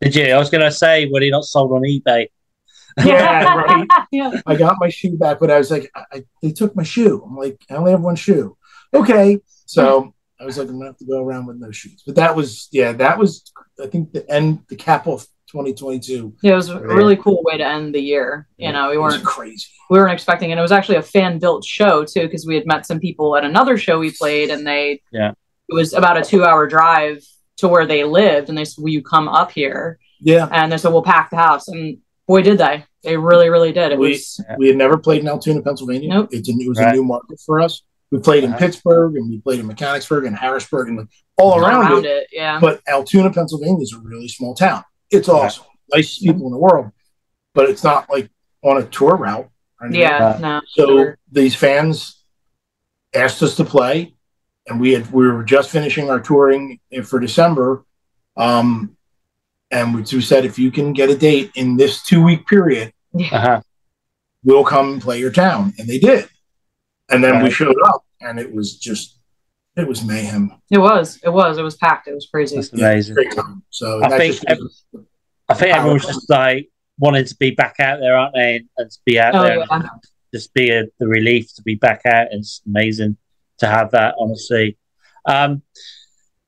Did 0.00 0.14
you? 0.14 0.26
I 0.32 0.38
was 0.38 0.48
going 0.48 0.62
to 0.62 0.70
say, 0.70 1.10
were 1.12 1.18
they 1.18 1.30
not 1.30 1.42
sold 1.44 1.72
on 1.72 1.82
eBay? 1.82 2.28
Yeah, 3.04 3.54
right. 3.56 3.88
yeah. 4.12 4.40
I 4.46 4.54
got 4.54 4.76
my 4.78 4.88
shoe 4.88 5.16
back, 5.16 5.40
but 5.40 5.50
I 5.50 5.58
was 5.58 5.68
like, 5.70 5.90
I, 5.96 6.04
I, 6.12 6.24
they 6.42 6.52
took 6.52 6.76
my 6.76 6.84
shoe. 6.84 7.22
I'm 7.26 7.36
like, 7.36 7.58
I 7.70 7.74
only 7.74 7.90
have 7.90 8.02
one 8.02 8.14
shoe. 8.14 8.56
Okay, 8.94 9.38
so 9.66 10.14
I 10.40 10.44
was 10.44 10.56
like, 10.58 10.68
I'm 10.68 10.74
gonna 10.78 10.86
have 10.86 10.96
to 10.98 11.04
go 11.04 11.22
around 11.22 11.46
with 11.46 11.56
no 11.58 11.70
shoes. 11.70 12.02
But 12.06 12.14
that 12.16 12.34
was, 12.34 12.68
yeah, 12.72 12.92
that 12.92 13.18
was, 13.18 13.44
I 13.82 13.86
think 13.86 14.12
the 14.12 14.28
end, 14.30 14.60
the 14.68 14.76
cap 14.76 15.06
of 15.06 15.26
2022 15.52 16.34
Yeah, 16.42 16.52
it 16.52 16.56
was 16.56 16.68
a 16.68 16.80
really 16.80 17.16
cool 17.16 17.42
way 17.44 17.58
to 17.58 17.66
end 17.66 17.94
the 17.94 18.00
year. 18.00 18.46
You 18.56 18.72
know, 18.72 18.90
we 18.90 18.98
weren't 18.98 19.24
crazy. 19.24 19.66
we 19.90 19.98
weren't 19.98 20.12
expecting, 20.12 20.50
and 20.52 20.58
it 20.58 20.62
was 20.62 20.72
actually 20.72 20.96
a 20.96 21.02
fan 21.02 21.38
built 21.38 21.64
show 21.64 22.04
too, 22.04 22.22
because 22.22 22.46
we 22.46 22.54
had 22.54 22.66
met 22.66 22.86
some 22.86 23.00
people 23.00 23.36
at 23.36 23.44
another 23.44 23.76
show 23.76 23.98
we 23.98 24.12
played, 24.12 24.50
and 24.50 24.66
they 24.66 25.02
Yeah. 25.12 25.32
it 25.68 25.74
was 25.74 25.92
about 25.92 26.16
a 26.16 26.22
two 26.22 26.44
hour 26.44 26.66
drive 26.66 27.22
to 27.58 27.68
where 27.68 27.84
they 27.86 28.04
lived, 28.04 28.48
and 28.48 28.56
they 28.56 28.64
said, 28.64 28.80
"Will 28.82 28.90
you 28.90 29.02
come 29.02 29.28
up 29.28 29.50
here?" 29.50 29.98
Yeah, 30.20 30.48
And 30.52 30.70
they 30.72 30.78
said, 30.78 30.92
"We'll 30.92 31.02
pack 31.02 31.30
the 31.30 31.36
house," 31.36 31.68
and 31.68 31.98
boy, 32.28 32.42
did 32.42 32.58
they! 32.58 32.84
They 33.02 33.16
really, 33.16 33.48
really 33.50 33.72
did. 33.72 33.92
It 33.92 33.98
We- 33.98 34.10
was 34.10 34.40
We 34.58 34.68
had 34.68 34.76
never 34.76 34.96
played 34.98 35.20
in 35.22 35.28
Altoona, 35.28 35.62
Pennsylvania. 35.62 36.08
Nope. 36.10 36.28
It's 36.32 36.48
a, 36.48 36.52
it 36.52 36.68
was 36.68 36.78
Right. 36.78 36.90
a 36.90 36.96
new 36.96 37.04
market 37.04 37.40
for 37.44 37.60
us. 37.60 37.82
We 38.10 38.18
played 38.18 38.44
in. 38.44 38.52
Pittsburgh 38.54 39.16
and 39.16 39.28
we 39.30 39.40
played 39.40 39.60
in 39.60 39.66
Mechanicsburg 39.66 40.24
and 40.24 40.36
Harrisburg 40.36 40.88
and 40.88 40.98
like 40.98 41.08
all 41.38 41.52
all 41.52 41.60
around, 41.60 41.90
around 41.92 42.04
it. 42.06 42.08
it. 42.08 42.26
Yeah. 42.32 42.58
But 42.60 42.80
Altoona, 42.88 43.32
Pennsylvania 43.32 43.82
is 43.82 43.92
a 43.92 43.98
really 44.00 44.28
small 44.28 44.54
town. 44.54 44.82
It's 45.10 45.28
Yeah. 45.28 45.34
awesome. 45.34 45.64
Nicest 45.92 46.22
people 46.22 46.46
in 46.46 46.52
the 46.52 46.58
world. 46.58 46.90
But 47.54 47.68
it's 47.70 47.84
not 47.84 48.08
like 48.10 48.30
on 48.62 48.78
a 48.78 48.84
tour 48.86 49.16
route. 49.16 49.48
or 49.80 49.86
anything. 49.86 50.02
Yeah. 50.02 50.32
Right. 50.32 50.40
No. 50.40 50.60
So 50.68 50.86
sure. 50.86 51.18
these 51.32 51.54
fans 51.54 52.22
asked 53.14 53.42
us 53.42 53.56
to 53.56 53.64
play, 53.64 54.14
and 54.68 54.80
we 54.80 54.92
had 54.92 55.10
we 55.12 55.26
were 55.26 55.42
just 55.42 55.70
finishing 55.70 56.10
our 56.10 56.20
touring 56.20 56.78
for 57.04 57.18
December, 57.18 57.84
um, 58.36 58.96
and 59.70 59.94
we, 59.94 60.02
we 60.02 60.20
said 60.20 60.44
if 60.44 60.58
you 60.58 60.70
can 60.70 60.92
get 60.92 61.10
a 61.10 61.16
date 61.16 61.50
in 61.54 61.76
this 61.76 62.02
two 62.04 62.22
week 62.22 62.46
period, 62.46 62.92
Uh-huh. 63.14 63.60
we'll 64.44 64.64
come 64.64 64.92
and 64.94 65.02
play 65.02 65.18
your 65.18 65.32
town, 65.32 65.72
and 65.78 65.88
they 65.88 65.98
did, 65.98 66.28
and 67.10 67.22
then 67.22 67.42
we 67.42 67.50
showed 67.50 67.76
up, 67.86 68.04
and 68.20 68.38
it 68.38 68.52
was 68.54 68.76
just 68.78 69.18
it 69.76 69.86
was 69.86 70.04
mayhem. 70.04 70.52
It 70.70 70.78
was. 70.78 71.18
It 71.22 71.30
was. 71.30 71.58
It 71.58 71.62
was 71.62 71.76
packed. 71.76 72.08
It 72.08 72.14
was 72.14 72.26
crazy. 72.32 72.56
That's 72.56 72.72
Yeah, 72.72 72.90
amazing. 72.90 73.14
Great 73.14 73.32
time. 73.32 73.62
So 73.70 74.02
I 74.04 74.08
think 74.18 74.34
just 74.34 74.46
gives 74.46 74.60
us- 74.62 74.84
I 75.48 75.54
think 75.54 75.74
everyone's 75.76 76.06
just 76.06 76.28
like 76.30 76.68
wanting 76.98 77.24
to 77.24 77.36
be 77.36 77.50
back 77.52 77.76
out 77.80 77.98
there, 78.00 78.16
aren't 78.16 78.34
they? 78.34 78.56
And, 78.56 78.68
and 78.76 78.90
to 78.90 78.98
be 79.06 79.18
out 79.18 79.34
Oh, 79.34 79.42
there, 79.42 79.58
yeah. 79.58 79.66
and 79.70 79.84
just 80.34 80.52
be 80.54 80.70
a, 80.70 80.84
the 80.98 81.08
relief 81.08 81.52
to 81.56 81.62
be 81.62 81.74
back 81.76 82.02
out. 82.04 82.28
It's 82.30 82.62
amazing 82.66 83.16
to 83.58 83.66
have 83.66 83.90
that, 83.92 84.14
honestly. 84.18 84.76
Um, 85.24 85.62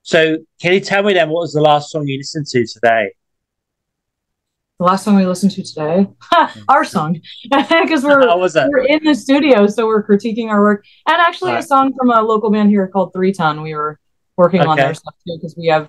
so, 0.03 0.39
can 0.61 0.75
you 0.75 0.81
tell 0.81 1.03
me 1.03 1.15
then 1.15 1.31
what 1.31 1.41
was 1.43 1.53
the 1.53 1.61
last 1.61 1.91
song 1.91 2.07
you 2.07 2.19
listened 2.19 2.47
to 2.49 2.67
today? 2.67 3.13
The 4.83 4.87
last 4.89 5.05
song 5.05 5.15
we 5.15 5.25
listened 5.25 5.53
to 5.53 5.63
today, 5.63 6.09
our 6.69 6.85
song, 6.85 7.21
because 7.53 8.03
we're 8.03 8.27
How 8.27 8.37
was 8.37 8.55
that? 8.55 8.69
we're 8.69 8.83
in 8.85 9.05
the 9.05 9.15
studio, 9.15 9.69
so 9.69 9.87
we're 9.87 10.05
critiquing 10.05 10.49
our 10.49 10.61
work, 10.61 10.85
and 11.07 11.19
actually 11.21 11.55
a 11.55 11.63
song 11.63 11.93
from 11.97 12.11
a 12.11 12.21
local 12.21 12.51
band 12.51 12.69
here 12.71 12.89
called 12.89 13.13
Three 13.13 13.31
Ton. 13.31 13.63
We 13.63 13.77
were 13.77 14.01
working 14.37 14.61
on 14.61 14.71
Okay. 14.71 14.83
their 14.83 14.95
stuff 14.95 15.15
too 15.25 15.37
because 15.37 15.55
we 15.57 15.69
have 15.69 15.89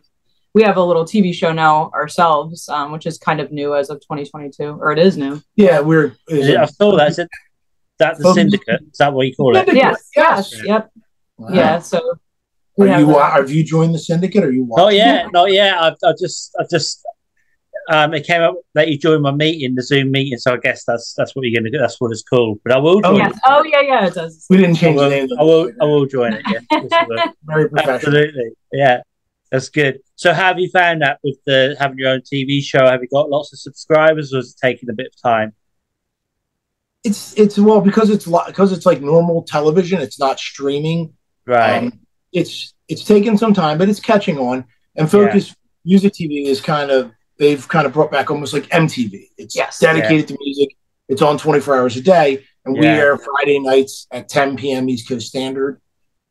we 0.53 0.61
have 0.61 0.77
a 0.77 0.83
little 0.83 1.05
TV 1.05 1.33
show 1.33 1.51
now 1.51 1.89
ourselves, 1.95 2.69
um, 2.69 2.91
which 2.91 3.07
is 3.07 3.17
kind 3.17 3.39
of 3.39 3.51
new 3.51 3.73
as 3.73 3.89
of 3.89 3.99
2022, 4.01 4.63
or 4.79 4.91
it 4.91 4.99
is 4.99 5.17
new. 5.17 5.41
yeah, 5.55 5.79
we're 5.79 6.15
Is 6.27 6.47
it, 6.49 6.57
I 6.57 6.65
saw 6.65 6.95
that. 6.97 7.07
Is 7.09 7.17
it 7.17 7.29
that 7.97 8.19
the 8.19 8.31
syndicate? 8.31 8.81
Is 8.91 8.99
that 8.99 9.11
what 9.11 9.25
you 9.25 9.35
call 9.35 9.57
it? 9.57 9.73
Yes, 9.73 10.07
yes, 10.15 10.51
Yes. 10.53 10.63
yep, 10.67 10.91
Wow. 11.39 11.49
yeah. 11.51 11.79
So 11.79 11.97
Are 11.97 12.19
we 12.77 12.89
have 12.89 12.99
you 12.99 13.07
that. 13.07 13.33
have 13.33 13.49
you 13.49 13.63
joined 13.63 13.95
the 13.95 13.99
syndicate? 13.99 14.43
Or 14.43 14.49
are 14.49 14.51
you 14.51 14.67
Not 14.67 14.83
watching? 14.83 14.97
yet, 14.99 15.31
not 15.33 15.51
yet. 15.51 15.73
I've, 15.81 15.95
I 16.05 16.11
just, 16.19 16.55
I 16.59 16.65
just, 16.69 17.03
um, 17.89 18.13
it 18.13 18.25
came 18.25 18.41
up 18.41 18.55
that 18.75 18.87
you 18.87 18.97
joined 18.97 19.21
my 19.23 19.31
meeting, 19.31 19.75
the 19.75 19.83
Zoom 19.83 20.11
meeting. 20.11 20.37
So 20.37 20.53
I 20.53 20.57
guess 20.57 20.83
that's 20.85 21.13
that's 21.17 21.35
what 21.35 21.45
you're 21.45 21.59
gonna 21.59 21.71
do. 21.71 21.77
That's 21.77 21.99
what 21.99 22.11
it's 22.11 22.23
called. 22.23 22.59
But 22.63 22.73
I 22.73 22.77
will 22.77 23.01
Join 23.01 23.13
Oh, 23.15 23.17
join. 23.17 23.29
Yes. 23.29 23.39
Oh 23.45 23.63
yeah, 23.65 23.81
yeah, 23.81 24.07
it 24.07 24.13
does. 24.13 24.45
We 24.49 24.57
didn't 24.57 24.75
change 24.75 24.97
the 24.99 25.09
name. 25.09 25.27
I 25.39 25.43
will, 25.43 25.71
I 25.81 25.85
will 25.85 26.05
join 26.05 26.33
it. 26.33 26.41
Yeah, 26.49 26.59
Yes, 26.71 26.87
I 26.91 27.05
will. 27.07 27.23
Very 27.45 27.69
professional. 27.69 27.95
absolutely. 27.95 28.51
Yeah, 28.71 29.01
that's 29.51 29.69
good. 29.69 29.99
So, 30.15 30.33
how 30.33 30.43
have 30.47 30.59
you 30.59 30.69
found 30.69 31.01
that 31.01 31.19
with 31.23 31.37
the 31.45 31.75
having 31.79 31.97
your 31.97 32.09
own 32.11 32.21
TV 32.21 32.61
show? 32.63 32.85
Have 32.85 33.01
you 33.01 33.07
got 33.09 33.29
lots 33.29 33.51
of 33.53 33.59
subscribers, 33.59 34.33
or 34.33 34.39
is 34.39 34.51
it 34.51 34.65
taking 34.65 34.89
a 34.89 34.93
bit 34.93 35.07
of 35.07 35.21
time? 35.21 35.53
It's 37.03 37.37
it's 37.37 37.59
well 37.59 37.81
because 37.81 38.09
it's 38.09 38.25
because 38.25 38.71
it's 38.71 38.85
like 38.85 39.01
normal 39.01 39.43
television. 39.43 39.99
It's 40.01 40.19
not 40.19 40.39
streaming. 40.39 41.13
Right. 41.45 41.77
Um, 41.83 41.99
it's 42.31 42.73
it's 42.87 43.03
taken 43.03 43.37
some 43.37 43.53
time, 43.53 43.77
but 43.77 43.89
it's 43.89 43.99
catching 43.99 44.37
on. 44.37 44.65
And 44.95 45.09
Focus 45.11 45.53
Music 45.83 46.13
TV 46.13 46.45
is 46.45 46.61
kind 46.61 46.91
of 46.91 47.11
they've 47.43 47.67
kind 47.67 47.85
of 47.85 47.93
brought 47.93 48.11
back 48.11 48.31
almost 48.31 48.53
like 48.53 48.67
MTV. 48.69 49.27
It's 49.37 49.55
Yes. 49.55 49.79
dedicated 49.79 50.27
to 50.29 50.37
music. 50.39 50.75
It's 51.09 51.21
on 51.21 51.37
24 51.37 51.77
hours 51.77 51.97
a 51.97 52.01
day, 52.01 52.43
and 52.65 52.77
we 52.77 52.85
Yeah. 52.85 52.95
air 52.97 53.17
Friday 53.17 53.59
nights 53.59 54.07
at 54.11 54.29
10 54.29 54.55
p.m. 54.55 54.89
East 54.89 55.07
Coast 55.09 55.27
Standard. 55.27 55.81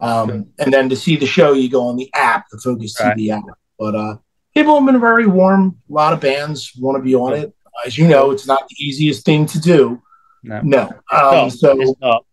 Um, 0.00 0.26
Good. 0.28 0.52
and 0.58 0.72
then 0.72 0.88
to 0.88 0.96
see 0.96 1.16
the 1.16 1.26
show, 1.26 1.52
you 1.52 1.68
go 1.68 1.86
on 1.86 1.96
the 1.96 2.10
app, 2.14 2.46
the 2.50 2.58
Focus 2.58 2.96
Right. 2.98 3.16
TV 3.16 3.30
app. 3.30 3.44
But 3.78 3.94
uh, 3.94 4.16
people 4.54 4.74
have 4.76 4.86
been 4.86 5.00
very 5.00 5.26
warm. 5.26 5.76
A 5.88 5.92
lot 5.92 6.12
of 6.12 6.20
bands 6.20 6.72
want 6.78 6.96
to 6.96 7.02
be 7.02 7.14
on 7.14 7.34
it. 7.34 7.52
As 7.86 7.96
you 7.98 8.08
know, 8.08 8.30
it's 8.32 8.46
not 8.46 8.66
the 8.68 8.76
easiest 8.84 9.24
thing 9.24 9.46
to 9.46 9.60
do. 9.60 10.02
No. 10.42 10.60
No. 10.64 10.82
It's 10.82 11.22
Um, 11.22 11.34
not. 11.34 11.52
so 11.52 11.80
it's 11.80 12.00
not. 12.00 12.24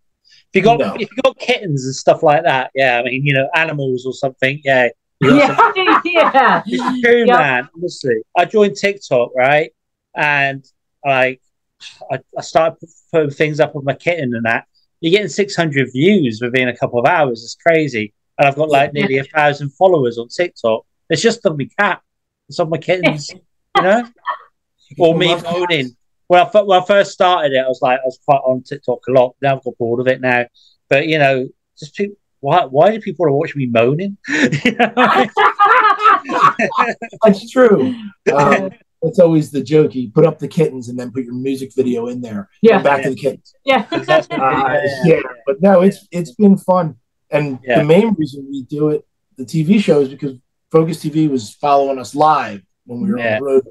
If 0.52 0.56
you 0.56 0.62
got 0.64 0.80
No. 0.80 0.94
if 0.96 1.02
you 1.12 1.22
got 1.24 1.38
kittens 1.38 1.86
and 1.86 1.94
stuff 1.94 2.24
like 2.24 2.44
that, 2.44 2.72
yeah. 2.74 2.98
I 3.00 3.04
mean, 3.04 3.24
you 3.24 3.34
know, 3.34 3.48
animals 3.54 4.06
or 4.06 4.14
something, 4.14 4.60
yeah. 4.64 4.88
You 5.22 5.36
Yeah, 5.36 5.72
yeah. 6.06 6.64
It's 6.66 7.02
true, 7.02 7.26
Yep. 7.26 7.38
man. 7.40 7.70
Honestly, 7.76 8.16
I 8.38 8.46
joined 8.46 8.76
TikTok, 8.78 9.32
right? 9.36 9.72
And 10.16 10.66
like, 11.06 11.42
I, 12.12 12.20
I 12.38 12.42
started 12.42 12.78
putting 13.12 13.30
things 13.32 13.60
up 13.60 13.76
on 13.76 13.84
my 13.86 13.94
kitten 13.94 14.34
and 14.36 14.46
that. 14.46 14.66
You're 15.02 15.12
getting 15.12 15.30
600 15.30 15.92
views 15.94 16.42
within 16.42 16.68
a 16.68 16.76
couple 16.76 17.00
of 17.00 17.06
hours. 17.06 17.44
It's 17.44 17.56
crazy. 17.56 18.14
And 18.38 18.48
I've 18.48 18.56
got 18.56 18.70
like 18.70 18.94
nearly 18.94 19.18
a 19.18 19.24
thousand 19.24 19.70
followers 19.72 20.18
on 20.18 20.28
TikTok. 20.30 20.86
It's 21.10 21.22
just 21.22 21.46
on 21.46 21.58
my 21.58 21.70
cat. 21.80 22.02
It's 22.48 22.60
on 22.60 22.70
my 22.70 22.78
kittens, 22.78 23.30
you 23.76 23.82
know? 23.82 24.08
Or 24.98 25.16
me 25.18 25.28
love 25.28 25.44
cats. 25.44 25.58
moaning. 25.58 25.96
When 26.28 26.42
I, 26.42 26.46
when 26.62 26.82
I 26.82 26.86
first 26.86 27.12
started 27.12 27.54
it, 27.54 27.60
I 27.60 27.68
was 27.68 27.80
like, 27.82 28.00
I 28.00 28.06
was 28.06 28.20
quite 28.26 28.38
on 28.46 28.62
TikTok 28.64 29.00
a 29.08 29.12
lot. 29.12 29.36
Now 29.42 29.56
I've 29.58 29.64
got 29.64 29.78
bored 29.78 30.00
of 30.00 30.08
it 30.08 30.22
now. 30.22 30.46
But, 30.90 31.08
you 31.08 31.18
know, 31.20 31.48
just 31.78 31.96
people, 31.96 32.16
why, 32.42 32.66
why 32.66 32.92
do 32.92 33.00
people 33.02 33.26
want 33.26 33.32
to 33.32 33.36
watch 33.36 33.56
me 33.56 33.66
moaning? 33.66 34.18
You 34.28 34.72
know? 34.80 35.26
That's 37.24 37.50
true. 37.50 37.94
Um, 38.34 38.72
it's 39.02 39.20
always 39.20 39.52
the 39.52 39.64
joke. 39.64 39.96
You 39.96 40.10
put 40.12 40.26
up 40.26 40.40
the 40.40 40.48
kittens 40.48 40.90
and 40.90 40.98
then 41.00 41.12
put 41.12 41.24
your 41.24 41.34
music 41.34 41.72
video 41.76 42.08
in 42.08 42.22
there. 42.22 42.50
Yeah. 42.62 42.76
And 42.76 42.84
back 42.84 43.04
to 43.04 43.10
the 43.12 43.16
kittens. 43.16 43.54
yeah. 43.66 43.86
Uh, 43.92 44.80
yeah. 45.06 45.16
yeah, 45.16 45.22
but 45.46 45.62
no, 45.62 45.82
it's 45.82 46.08
it's 46.12 46.32
been 46.32 46.58
fun. 46.58 46.96
And 47.32 47.60
Yeah. 47.64 47.80
the 47.80 47.86
main 47.86 48.14
reason 48.16 48.48
we 48.50 48.64
do 48.64 48.90
it, 48.90 49.06
the 49.38 49.46
TV 49.46 49.80
show, 49.82 50.02
is 50.02 50.10
because 50.10 50.36
Focus 50.72 51.04
TV 51.04 51.30
was 51.30 51.54
following 51.56 52.00
us 52.00 52.16
live 52.16 52.62
when 52.86 53.02
we 53.02 53.12
were 53.12 53.20
Yeah. 53.20 53.36
on 53.36 53.40
the 53.40 53.46
road 53.46 53.64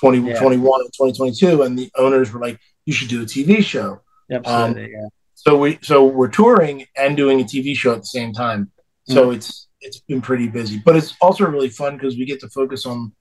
2021 0.00 0.64
Yeah. 0.64 0.84
and 0.84 0.92
2022. 0.92 1.62
And 1.62 1.78
the 1.78 1.90
owners 1.96 2.32
were 2.32 2.40
like, 2.40 2.58
you 2.84 2.92
should 2.92 3.08
do 3.08 3.22
a 3.22 3.24
TV 3.26 3.62
show. 3.62 4.00
Absolutely, 4.30 4.90
yeah. 4.92 5.08
So 5.38 5.56
we 5.58 5.78
so 5.82 6.04
we're 6.04 6.28
touring 6.40 6.86
and 6.96 7.16
doing 7.16 7.40
a 7.40 7.44
TV 7.44 7.76
show 7.76 7.92
at 7.92 8.00
the 8.00 8.06
same 8.18 8.32
time. 8.32 8.70
So 9.04 9.30
it's 9.30 9.68
it's 9.80 10.00
been 10.00 10.20
pretty 10.20 10.48
busy, 10.48 10.80
but 10.84 10.96
it's 10.96 11.14
also 11.20 11.44
really 11.46 11.68
fun 11.68 11.96
because 11.96 12.16
we 12.16 12.24
get 12.24 12.40
to 12.40 12.48
focus 12.48 12.86
on 12.86 13.12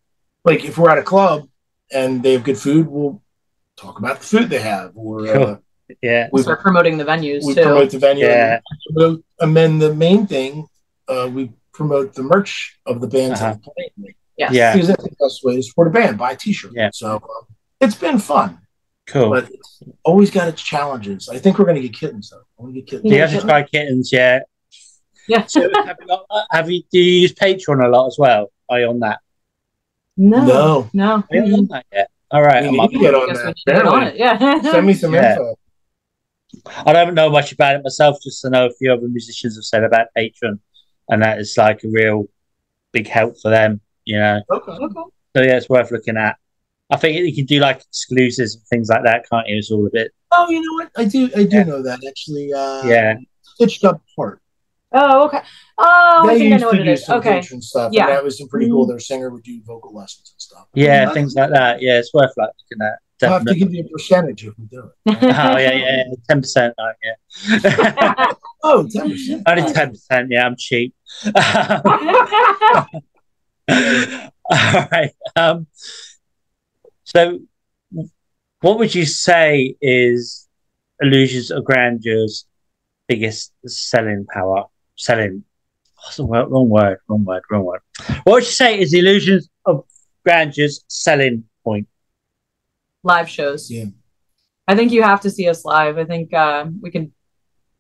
like 0.43 0.63
if 0.65 0.77
we're 0.77 0.89
at 0.89 0.97
a 0.97 1.03
club 1.03 1.47
and 1.91 2.23
they 2.23 2.33
have 2.33 2.43
good 2.43 2.57
food, 2.57 2.87
we'll 2.87 3.21
talk 3.75 3.99
about 3.99 4.19
the 4.21 4.25
food 4.25 4.49
they 4.49 4.61
have, 4.61 4.91
or 4.95 5.27
uh, 5.27 5.57
Yeah. 6.01 6.29
we, 6.31 6.41
Start 6.41 6.61
promoting 6.61 6.97
the 6.97 7.03
venues 7.05 7.43
we 7.45 7.53
too. 7.53 7.61
promote 7.63 7.91
the 7.91 7.99
venue. 7.99 8.25
Yeah. 8.25 8.53
And, 8.55 8.95
promote- 8.95 9.23
and 9.41 9.55
then 9.55 9.77
the 9.79 9.93
main 9.93 10.25
thing, 10.25 10.65
uh, 11.07 11.29
we 11.31 11.51
promote 11.73 12.13
the 12.15 12.23
merch 12.23 12.79
of 12.87 13.01
the 13.01 13.07
bands 13.07 13.39
Uh-huh. 13.41 13.51
that 13.53 13.57
are 13.69 13.73
playing. 13.75 14.15
Yeah. 14.37 14.73
Because 14.73 14.87
that's 14.87 15.03
the 15.03 15.15
best 15.19 15.43
way 15.43 15.57
to 15.57 15.61
support 15.63 15.87
a 15.89 15.91
band. 15.91 16.17
Buy 16.17 16.31
a 16.31 16.35
T-shirt. 16.37 16.71
Yeah. 16.73 16.89
So 16.93 17.15
um, 17.17 17.45
it's 17.79 17.95
been 17.95 18.17
fun, 18.17 18.59
Cool. 19.07 19.29
but 19.29 19.49
it's 19.51 19.83
always 20.03 20.31
got 20.31 20.47
its 20.47 20.61
challenges. 20.61 21.29
I 21.29 21.37
think 21.37 21.59
we're 21.59 21.65
going 21.65 21.75
to 21.81 21.87
get 21.87 21.93
kittens 21.93 22.31
though. 22.31 22.37
I 22.59 22.63
want 22.63 22.73
to 22.75 22.81
get 22.81 22.89
kittens. 22.89 23.09
Do 23.09 23.15
you 23.15 23.21
have 23.21 23.31
to 23.31 23.41
try 23.41 23.63
kittens? 23.63 24.11
Yeah. 24.11 24.39
Yeah. 25.27 25.45
So 25.45 25.61
have 25.61 25.97
you, 26.01 26.07
got, 26.07 26.25
uh, 26.29 26.43
have 26.51 26.69
you? 26.69 26.81
Do 26.91 26.99
you 26.99 27.21
use 27.21 27.33
Patreon 27.33 27.83
a 27.85 27.89
lot 27.89 28.07
as 28.07 28.17
well? 28.17 28.51
Are 28.69 28.79
you 28.79 28.87
on 28.87 28.99
that? 29.01 29.19
No. 30.17 30.45
No. 30.45 30.89
No. 30.93 31.23
Are 31.31 31.35
you 31.37 31.55
on 31.55 31.67
that 31.67 31.85
yet? 31.91 32.09
All 32.31 32.41
right. 32.41 32.61
We 32.63 32.67
I'm 32.69 32.73
need 32.73 32.79
up. 32.81 32.91
to 32.91 32.99
get 32.99 33.13
on 33.15 33.27
that. 33.33 33.55
get 33.65 33.85
on 33.85 34.03
it. 34.03 34.15
Yeah. 34.17 34.61
Send 34.71 34.87
me 34.87 34.93
some 34.93 35.13
Yeah. 35.13 35.31
info. 35.33 35.55
I 36.85 36.93
don't 36.93 37.13
know 37.15 37.29
much 37.29 37.51
about 37.51 37.75
it 37.75 37.83
myself. 37.83 38.17
Just 38.23 38.41
to 38.41 38.49
know 38.49 38.65
a 38.67 38.71
few 38.71 38.91
other 38.93 39.07
musicians 39.07 39.55
have 39.55 39.65
said 39.65 39.83
about 39.83 40.07
Patreon, 40.17 40.59
and 41.09 41.21
that 41.21 41.39
is 41.39 41.55
like 41.57 41.83
a 41.83 41.89
real 41.89 42.27
big 42.91 43.07
help 43.07 43.39
for 43.39 43.49
them. 43.51 43.81
You 44.05 44.19
know. 44.19 44.41
Okay. 44.49 44.71
Okay. 44.71 44.93
So 45.35 45.41
yeah, 45.43 45.57
it's 45.57 45.69
worth 45.69 45.91
looking 45.91 46.17
at. 46.17 46.37
I 46.91 46.97
think 46.97 47.17
you 47.17 47.33
can 47.33 47.45
do 47.45 47.59
like 47.59 47.81
exclusives 47.81 48.55
and 48.55 48.63
things 48.67 48.89
like 48.89 49.03
that, 49.03 49.25
can't 49.29 49.47
you? 49.47 49.57
It's 49.57 49.71
all 49.71 49.85
a 49.85 49.89
bit. 49.91 50.11
Oh, 50.31 50.49
you 50.49 50.61
know 50.61 50.73
what? 50.73 50.91
I 50.97 51.05
do. 51.05 51.29
I 51.35 51.43
do 51.43 51.57
Yeah. 51.57 51.63
know 51.63 51.81
that 51.81 51.99
actually. 52.07 52.53
Uh, 52.53 52.83
Yeah. 52.85 53.15
Stitched 53.41 53.83
Up 53.85 54.01
Heart. 54.15 54.41
Oh, 54.91 55.25
okay. 55.25 55.41
Oh, 55.77 56.29
I 56.29 56.37
think 56.37 56.53
I 56.53 56.57
know 56.57 56.67
what 56.67 56.79
it 56.79 56.83
do 56.83 56.91
is. 56.91 57.05
some 57.05 57.17
Okay. 57.19 57.39
Patreon 57.39 57.61
stuff. 57.63 57.91
Yeah. 57.91 58.07
That 58.07 58.23
was 58.23 58.37
some 58.37 58.47
pretty 58.47 58.67
cool. 58.69 58.85
Their 58.85 58.99
singer 58.99 59.29
would 59.29 59.43
do 59.43 59.61
vocal 59.65 59.93
lessons 59.93 60.31
and 60.33 60.41
stuff. 60.41 60.67
Yeah, 60.73 61.11
things 61.11 61.33
like 61.35 61.49
that. 61.51 61.81
Yeah, 61.81 61.97
it's 61.99 62.13
worth 62.13 62.31
like 62.37 62.49
looking 62.71 62.85
at. 62.85 63.29
have 63.29 63.45
to 63.45 63.55
give 63.55 63.73
you 63.73 63.83
a 63.83 63.87
percentage 63.89 64.45
if 64.45 64.53
we 64.57 64.65
do 64.65 64.79
it. 64.79 64.91
oh 65.23 65.57
yeah, 65.57 65.71
yeah, 65.71 65.73
yeah, 65.97 66.03
ten 66.29 66.39
percent. 66.41 66.75
Like, 66.77 66.95
yeah. 67.03 68.33
Oh, 68.63 68.83
10%. 68.89 69.43
Only 69.47 69.73
ten 69.73 69.89
percent. 69.91 70.27
Yeah, 70.31 70.45
I'm 70.45 70.55
cheap. 70.57 70.93
All 73.67 74.87
right. 74.91 75.11
Um, 75.35 75.67
so, 77.05 77.39
what 78.61 78.77
would 78.79 78.93
you 78.93 79.05
say 79.05 79.75
is 79.81 80.47
Illusions 81.01 81.51
of 81.51 81.63
Grandeur's 81.63 82.45
biggest 83.07 83.53
selling 83.65 84.25
power? 84.33 84.65
Selling. 84.97 85.43
What's 86.03 86.17
the 86.17 86.25
word? 86.25 86.47
Wrong 86.49 86.69
word. 86.69 86.97
Wrong 87.07 87.23
word. 87.25 87.43
Wrong 87.49 87.63
word. 87.63 87.81
What 88.23 88.33
would 88.33 88.43
you 88.43 88.51
say 88.51 88.79
is 88.79 88.93
Illusions 88.93 89.49
of 89.65 89.85
Grandeur's 90.25 90.83
selling 90.87 91.43
point? 91.63 91.87
Live 93.03 93.29
shows. 93.29 93.69
Yeah. 93.69 93.85
I 94.67 94.75
think 94.75 94.91
you 94.91 95.03
have 95.03 95.21
to 95.21 95.29
see 95.29 95.47
us 95.47 95.63
live. 95.63 95.97
I 95.97 96.05
think 96.05 96.33
uh, 96.33 96.65
we 96.81 96.89
can 96.89 97.11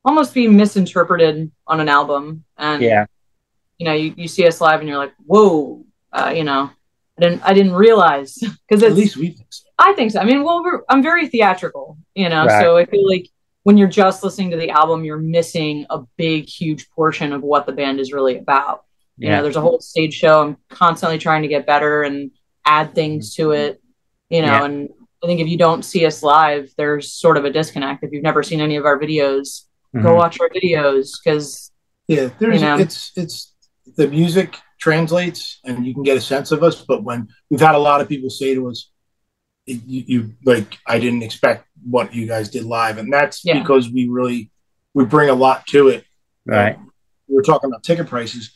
almost 0.03 0.33
be 0.35 0.47
misinterpreted 0.47 1.51
on 1.65 1.79
an 1.79 1.89
album, 1.89 2.43
and 2.57 2.81
Yeah. 2.81 3.05
you 3.79 3.85
know, 3.87 3.93
you, 3.93 4.13
you 4.15 4.27
see 4.27 4.47
us 4.47 4.61
live 4.61 4.79
and 4.81 4.87
you're 4.87 4.99
like, 4.99 5.13
whoa, 5.25 5.83
uh, 6.13 6.31
you 6.35 6.43
know, 6.43 6.69
I 7.17 7.21
didn't 7.21 7.41
I 7.43 7.53
didn't 7.53 7.73
realize 7.73 8.37
because 8.67 8.83
At 8.83 8.93
least 8.93 9.15
we 9.17 9.29
think 9.29 9.47
so. 9.49 9.63
I 9.79 9.93
think 9.93 10.11
so. 10.11 10.19
I 10.19 10.25
mean, 10.25 10.43
well, 10.43 10.63
we're, 10.63 10.81
I'm 10.89 11.03
very 11.03 11.27
theatrical, 11.27 11.97
you 12.15 12.29
know, 12.29 12.45
Right. 12.45 12.61
so 12.61 12.77
I 12.77 12.85
feel 12.85 13.07
like 13.07 13.27
when 13.63 13.77
you're 13.77 13.87
just 13.89 14.23
listening 14.23 14.51
to 14.51 14.57
the 14.57 14.69
album, 14.69 15.03
you're 15.03 15.17
missing 15.17 15.85
a 15.89 15.99
big, 16.17 16.47
huge 16.47 16.89
portion 16.91 17.33
of 17.33 17.41
what 17.41 17.65
the 17.65 17.71
band 17.71 17.99
is 17.99 18.13
really 18.13 18.37
about. 18.37 18.85
You 19.17 19.29
know, 19.29 19.41
there's 19.43 19.55
a 19.55 19.61
whole 19.61 19.79
stage 19.79 20.13
show. 20.13 20.41
I'm 20.41 20.57
constantly 20.69 21.17
trying 21.17 21.41
to 21.41 21.47
get 21.47 21.65
better 21.65 22.03
and 22.03 22.31
add 22.65 22.93
things 22.93 23.33
to 23.35 23.51
it, 23.51 23.81
you 24.29 24.41
know, 24.41 24.47
Yeah. 24.47 24.65
and 24.65 24.89
I 25.23 25.27
think 25.27 25.39
if 25.39 25.47
you 25.47 25.57
don't 25.57 25.83
see 25.83 26.05
us 26.05 26.21
live, 26.21 26.69
there's 26.77 27.11
sort 27.13 27.37
of 27.37 27.45
a 27.45 27.49
disconnect. 27.49 28.03
If 28.03 28.11
you've 28.11 28.23
never 28.23 28.43
seen 28.43 28.59
any 28.61 28.75
of 28.75 28.85
our 28.85 28.99
videos, 28.99 29.63
go 29.95 30.09
Mhm. 30.09 30.15
watch 30.17 30.39
our 30.39 30.49
videos 30.49 31.11
because 31.23 31.71
Yeah, 32.07 32.29
there's 32.39 32.61
You 32.61 32.67
know? 32.67 32.77
it's 32.77 33.11
it's 33.15 33.55
the 33.97 34.07
music 34.07 34.57
translates 34.85 35.59
and 35.63 35.83
you 35.83 35.95
can 35.95 36.03
get 36.03 36.15
a 36.15 36.21
sense 36.21 36.51
of 36.51 36.61
us, 36.61 36.79
but 36.85 37.03
when 37.03 37.27
we've 37.49 37.59
had 37.59 37.73
a 37.73 37.79
lot 37.79 38.01
of 38.01 38.07
people 38.07 38.29
say 38.29 38.53
to 38.53 38.69
us, 38.69 38.91
you, 39.65 40.03
you 40.11 40.33
like 40.45 40.77
I 40.85 40.99
didn't 40.99 41.23
expect 41.23 41.65
what 41.89 42.13
you 42.13 42.27
guys 42.27 42.49
did 42.49 42.65
live, 42.65 42.99
and 42.99 43.11
that's 43.11 43.43
Yeah. 43.43 43.59
because 43.59 43.89
we 43.89 44.07
really 44.07 44.51
we 44.93 45.03
bring 45.03 45.29
a 45.29 45.33
lot 45.33 45.65
to 45.67 45.87
it. 45.87 46.05
Right. 46.45 46.77
We 47.27 47.35
were 47.35 47.41
talking 47.41 47.67
about 47.71 47.81
ticket 47.81 48.05
prices. 48.05 48.51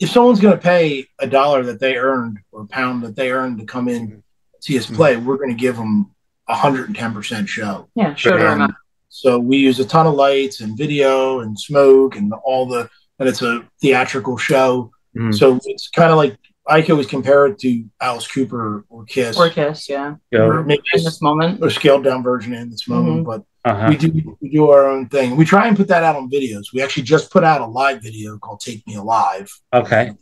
If 0.00 0.10
someone's 0.10 0.40
going 0.40 0.56
to 0.56 0.62
pay 0.74 1.06
a 1.20 1.28
dollar 1.28 1.62
that 1.62 1.78
they 1.78 1.94
earned 1.94 2.38
or 2.50 2.62
a 2.62 2.66
pound 2.66 3.04
that 3.04 3.14
they 3.14 3.30
earned 3.30 3.60
to 3.60 3.66
come 3.66 3.86
in 3.86 4.24
see 4.58 4.76
us 4.76 4.86
mm-hmm. 4.86 4.96
play, 4.96 5.16
we're 5.16 5.36
going 5.36 5.56
to 5.56 5.62
give 5.66 5.76
them 5.76 6.10
a 6.48 6.56
hundred 6.56 6.88
and 6.88 6.96
ten 6.96 7.14
percent 7.14 7.48
show. 7.48 7.88
yeah, 7.94 8.14
show 8.16 8.36
to 8.36 8.74
So 9.10 9.38
we 9.38 9.58
use 9.58 9.78
a 9.78 9.84
ton 9.84 10.08
of 10.08 10.14
lights 10.14 10.60
and 10.60 10.76
video 10.76 11.40
and 11.40 11.58
smoke 11.58 12.16
and 12.16 12.32
all 12.32 12.66
the, 12.66 12.90
and 13.20 13.28
it's 13.28 13.42
a 13.42 13.64
theatrical 13.80 14.36
show. 14.36 14.90
Mhm. 15.16 15.34
So 15.36 15.58
it's 15.64 15.88
kind 15.88 16.10
of 16.10 16.16
like 16.16 16.36
I 16.68 16.82
can 16.82 16.92
always 16.92 17.06
compare 17.08 17.46
it 17.46 17.58
to 17.60 17.84
Alice 18.00 18.28
Cooper 18.28 18.84
or 18.88 19.04
Kiss, 19.04 19.36
Or 19.36 19.48
Kiss, 19.50 19.88
yeah, 19.88 20.14
Go. 20.32 20.46
or 20.46 20.62
maybe 20.62 20.82
in 20.94 21.02
this 21.02 21.20
moment. 21.20 21.60
or 21.62 21.70
scaled 21.70 22.04
down 22.04 22.22
version 22.22 22.52
in 22.54 22.70
this 22.70 22.86
moment. 22.86 23.24
But 23.26 23.42
Uh-huh. 23.64 23.86
we 23.88 23.96
do 23.96 24.36
we 24.40 24.50
do 24.50 24.70
our 24.70 24.88
own 24.88 25.08
thing. 25.08 25.36
We 25.36 25.44
try 25.44 25.66
and 25.68 25.76
put 25.76 25.88
that 25.88 26.04
out 26.04 26.16
on 26.16 26.30
videos. 26.30 26.72
We 26.72 26.80
actually 26.82 27.02
just 27.04 27.30
put 27.32 27.42
out 27.44 27.60
a 27.60 27.66
live 27.66 28.02
video 28.02 28.38
called 28.38 28.60
"Take 28.60 28.86
Me 28.86 28.94
Alive," 28.94 29.50
Okay. 29.72 30.12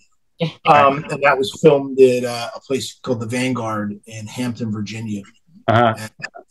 um, 0.67 1.05
and 1.11 1.23
that 1.23 1.37
was 1.37 1.53
filmed 1.61 2.01
at 2.01 2.25
uh, 2.25 2.49
a 2.57 2.61
place 2.61 2.99
called 3.03 3.21
the 3.21 3.27
Vanguard 3.27 3.99
in 4.07 4.27
Hampton, 4.27 4.73
Virginia. 4.73 5.23
Uh-huh. 5.67 5.95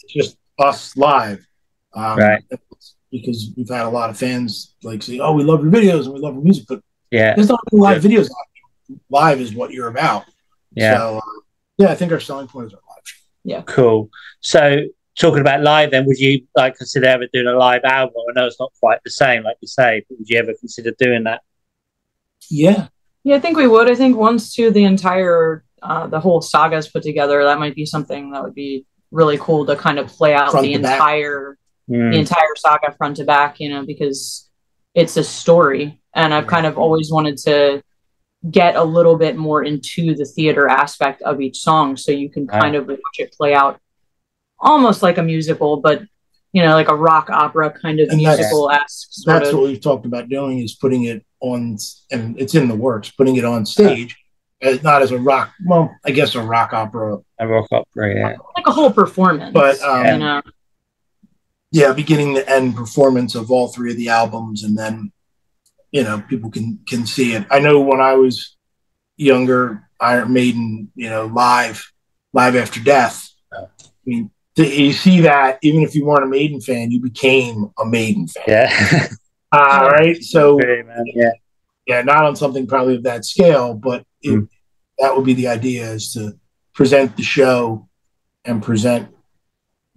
It's 0.03 0.13
just 0.13 0.37
us 0.59 0.95
live. 0.95 1.45
Um, 1.93 2.17
Right. 2.19 2.43
Because 3.11 3.51
we've 3.55 3.69
had 3.69 3.85
a 3.85 3.89
lot 3.89 4.09
of 4.09 4.17
fans 4.17 4.75
like 4.83 5.01
say, 5.01 5.17
"Oh, 5.19 5.31
we 5.33 5.43
love 5.43 5.63
your 5.63 5.71
videos 5.71 6.03
and 6.05 6.13
we 6.13 6.19
love 6.19 6.33
your 6.35 6.43
music," 6.43 6.65
but 6.67 6.81
Yeah. 7.11 7.35
there's 7.35 7.49
not 7.49 7.59
any 7.71 7.81
live 7.81 8.03
videos. 8.03 8.29
Live 9.09 9.39
is 9.41 9.53
what 9.53 9.71
you're 9.71 9.87
about. 9.87 10.25
Yeah. 10.73 10.97
So, 10.97 11.17
uh, 11.17 11.41
yeah, 11.77 11.89
I 11.91 11.95
think 11.95 12.11
our 12.11 12.19
selling 12.19 12.47
point 12.47 12.67
is 12.67 12.73
our 12.73 12.79
live. 12.89 13.03
Yeah. 13.43 13.61
Cool. 13.63 14.09
So 14.41 14.81
talking 15.17 15.39
about 15.41 15.61
live 15.61 15.91
then, 15.91 16.05
would 16.05 16.19
you 16.19 16.45
like 16.55 16.75
consider 16.75 17.07
ever 17.07 17.27
doing 17.31 17.47
a 17.47 17.53
live 17.53 17.81
album? 17.83 18.15
I 18.29 18.39
know 18.39 18.45
it's 18.47 18.59
not 18.59 18.71
quite 18.79 18.99
the 19.03 19.09
same, 19.09 19.43
like 19.43 19.57
you 19.61 19.67
say, 19.67 20.03
but 20.09 20.17
would 20.19 20.29
you 20.29 20.37
ever 20.39 20.53
consider 20.59 20.91
doing 20.99 21.23
that? 21.23 21.41
Yeah, 22.49 22.87
Yeah, 23.23 23.35
I 23.35 23.39
think 23.39 23.57
we 23.57 23.67
would. 23.67 23.89
I 23.89 23.95
think 23.95 24.15
once 24.17 24.53
to 24.55 24.71
the 24.71 24.83
entire 24.85 25.63
uh, 25.83 26.07
the 26.07 26.19
whole 26.19 26.41
saga 26.41 26.75
is 26.77 26.87
put 26.87 27.03
together, 27.03 27.43
that 27.43 27.59
might 27.59 27.75
be 27.75 27.85
something 27.85 28.31
that 28.31 28.43
would 28.43 28.55
be 28.55 28.85
really 29.11 29.37
cool 29.37 29.65
to 29.65 29.75
kind 29.75 29.99
of 29.99 30.07
play 30.07 30.33
out 30.33 30.51
Front 30.51 30.65
the 30.65 30.73
to 30.73 30.79
back. 30.81 30.93
entire 30.93 31.57
Mm. 31.89 32.11
the 32.11 32.19
entire 32.19 32.53
saga 32.57 32.91
front 32.97 33.15
to 33.15 33.23
back, 33.23 33.61
you 33.61 33.69
know, 33.69 33.85
because 33.85 34.46
it's 34.97 35.15
a 35.15 35.23
story. 35.23 36.01
And 36.15 36.33
I've 36.33 36.47
kind 36.47 36.65
of 36.65 36.77
always 36.77 37.11
wanted 37.11 37.37
to 37.45 37.83
get 38.49 38.75
a 38.75 38.83
little 38.83 39.15
bit 39.15 39.37
more 39.37 39.63
into 39.63 40.15
the 40.15 40.25
theater 40.25 40.67
aspect 40.67 41.21
of 41.21 41.39
each 41.39 41.59
song 41.59 41.95
so 41.95 42.11
you 42.11 42.29
can 42.29 42.47
kind 42.47 42.75
of 42.75 42.87
watch 42.87 43.19
it 43.19 43.31
play 43.33 43.53
out 43.53 43.79
almost 44.59 45.03
like 45.03 45.19
a 45.19 45.23
musical, 45.23 45.77
but 45.77 46.01
you 46.53 46.63
know, 46.63 46.73
like 46.73 46.87
a 46.87 46.95
rock 46.95 47.29
opera 47.29 47.69
kind 47.69 47.99
of 47.99 48.09
And 48.09 48.17
musical 48.17 48.71
esque 48.71 49.09
sort 49.11 49.39
that's 49.39 49.49
of. 49.49 49.59
what 49.59 49.67
we've 49.67 49.81
talked 49.81 50.07
about 50.07 50.29
doing 50.29 50.59
is 50.59 50.75
putting 50.75 51.03
it 51.03 51.23
on, 51.41 51.77
and 52.09 52.39
it's 52.39 52.55
in 52.55 52.67
the 52.67 52.75
works, 52.75 53.11
putting 53.11 53.35
it 53.35 53.45
on 53.45 53.65
stage, 53.65 54.17
as, 54.61 54.81
not 54.81 55.03
as 55.03 55.11
a 55.11 55.19
rock. 55.19 55.53
Well, 55.67 55.93
I 56.05 56.11
guess 56.11 56.33
a 56.33 56.41
rock 56.41 56.73
opera, 56.73 57.17
A 57.37 57.47
rock 57.47 57.67
opera, 57.71 58.15
yeah. 58.15 58.37
like 58.55 58.65
a 58.65 58.71
whole 58.71 58.91
performance. 58.91 59.53
But, 59.53 59.79
um, 59.81 60.05
you 60.05 60.17
know, 60.17 60.41
yeah, 61.77 61.93
beginning 61.93 62.33
to 62.35 62.49
end 62.49 62.75
performance 62.75 63.35
of 63.35 63.51
all 63.51 63.67
three 63.67 63.91
of 63.91 63.97
the 63.97 64.09
albums, 64.09 64.63
and 64.63 64.75
then 64.77 65.11
you 65.91 66.03
know 66.03 66.23
people 66.27 66.49
can 66.49 66.79
can 66.87 67.05
see 67.05 67.33
it. 67.33 67.45
I 67.51 67.59
know 67.59 67.79
when 67.79 68.01
I 68.01 68.13
was 68.15 68.57
younger, 69.15 69.87
Iron 69.99 70.33
Maiden, 70.33 70.91
you 70.95 71.09
know, 71.09 71.25
live, 71.27 71.91
live 72.33 72.55
after 72.55 72.79
death. 72.81 73.29
I 73.53 73.67
mean, 74.05 74.31
you 74.55 74.91
see 74.91 75.21
that 75.21 75.59
even 75.61 75.81
if 75.83 75.93
you 75.95 76.03
weren't 76.05 76.23
a 76.23 76.27
Maiden 76.27 76.61
fan, 76.61 76.89
you 76.91 76.99
became 76.99 77.71
a 77.77 77.85
Maiden 77.85 78.27
fan. 78.27 78.43
Yeah. 78.47 79.07
Uh, 79.49 79.89
right. 79.93 80.21
So 80.21 80.57
man. 80.57 81.05
Yeah. 81.05 81.31
yeah, 81.87 82.01
not 82.01 82.25
on 82.25 82.35
something 82.35 82.67
probably 82.67 82.95
of 82.97 83.03
that 83.03 83.23
scale, 83.23 83.73
but 83.73 84.03
it, 84.21 84.31
Mm. 84.31 84.49
that 84.99 85.15
would 85.15 85.23
be 85.25 85.35
the 85.35 85.47
idea 85.47 85.89
is 85.89 86.11
to 86.15 86.33
present 86.73 87.15
the 87.15 87.23
show 87.23 87.87
and 88.43 88.61
present 88.61 89.07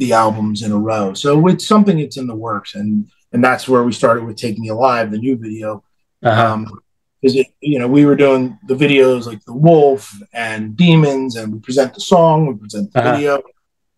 the 0.01 0.13
albums 0.15 0.63
in 0.63 0.73
a 0.73 0.79
row. 0.79 1.13
So 1.15 1.47
it's 1.47 1.67
something 1.69 1.99
that's 1.99 2.17
in 2.17 2.27
the 2.27 2.35
works, 2.35 2.75
and 2.75 3.07
and 3.33 3.45
that's 3.45 3.69
where 3.69 3.85
we 3.85 3.93
started 3.93 4.25
with 4.25 4.37
"Take 4.37 4.59
Me 4.59 4.69
Alive," 4.69 5.11
the 5.13 5.19
new 5.19 5.37
video. 5.37 5.85
Uh-huh. 6.23 6.53
Um, 6.53 6.81
is 7.23 7.37
it 7.37 7.49
you 7.61 7.79
know 7.79 7.87
we 7.87 8.05
were 8.07 8.17
doing 8.17 8.59
the 8.67 8.75
videos 8.75 9.27
like 9.27 9.45
the 9.45 9.53
Wolf 9.69 10.03
and 10.33 10.77
Demons, 10.77 11.37
and 11.37 11.53
we 11.53 11.59
present 11.61 11.95
the 11.95 12.01
song, 12.01 12.47
we 12.49 12.55
present 12.55 12.93
the 12.93 12.99
Uh-huh. 13.01 13.13
video, 13.13 13.43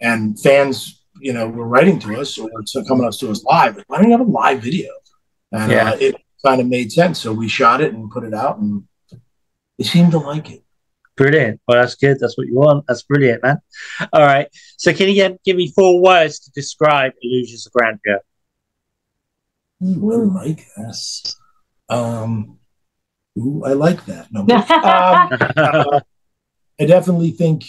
and 0.01 0.21
fans 0.47 1.05
you 1.21 1.33
know 1.33 1.47
were 1.49 1.69
writing 1.75 1.99
to 2.01 2.21
us 2.21 2.37
or 2.39 2.51
coming 2.89 3.07
up 3.07 3.15
to 3.21 3.31
us 3.31 3.45
live. 3.45 3.77
Like, 3.77 3.89
why 3.89 3.97
don't 3.99 4.11
you 4.11 4.19
have 4.19 4.27
a 4.29 4.37
live 4.43 4.61
video? 4.71 4.91
And 5.53 5.71
Yeah. 5.71 5.91
uh, 5.91 5.97
it 6.07 6.15
kind 6.45 6.61
of 6.61 6.67
made 6.67 6.91
sense, 6.91 7.17
so 7.21 7.33
we 7.33 7.47
shot 7.49 7.81
it 7.81 7.95
and 7.95 8.11
put 8.11 8.25
it 8.25 8.35
out, 8.35 8.59
and 8.59 8.83
they 9.79 9.85
seemed 9.85 10.11
to 10.13 10.19
like 10.33 10.51
it. 10.51 10.63
Brilliant. 11.23 11.61
Well, 11.69 11.81
that's 11.81 11.95
good. 11.95 12.19
That's 12.21 12.37
what 12.37 12.47
you 12.49 12.55
want. 12.55 12.85
That's 12.89 13.03
brilliant, 13.03 13.43
man. 13.43 13.59
All 14.13 14.23
right. 14.23 14.49
So, 14.77 14.93
can 14.93 15.09
you 15.09 15.15
get, 15.15 15.43
give 15.45 15.57
me 15.57 15.71
four 15.71 16.01
words 16.03 16.41
to 16.41 16.51
describe 16.51 17.13
Illusions 17.23 17.67
of 17.67 17.73
Grandeur? 17.73 18.21
Ooh, 19.85 20.13
I 20.13 20.45
like 20.45 20.67
that. 20.77 21.35
Um, 21.89 22.59
ooh, 23.39 23.63
I 23.65 23.73
like 23.73 24.05
that. 24.07 24.29
No, 24.33 24.41
um, 24.47 26.03
I 26.81 26.85
definitely 26.87 27.31
think 27.33 27.65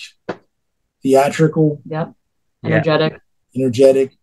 theatrical, 1.02 1.82
yep. 1.86 2.14
Yeah. 2.64 2.70
Energetic 2.70 3.20
energetic, 3.56 4.18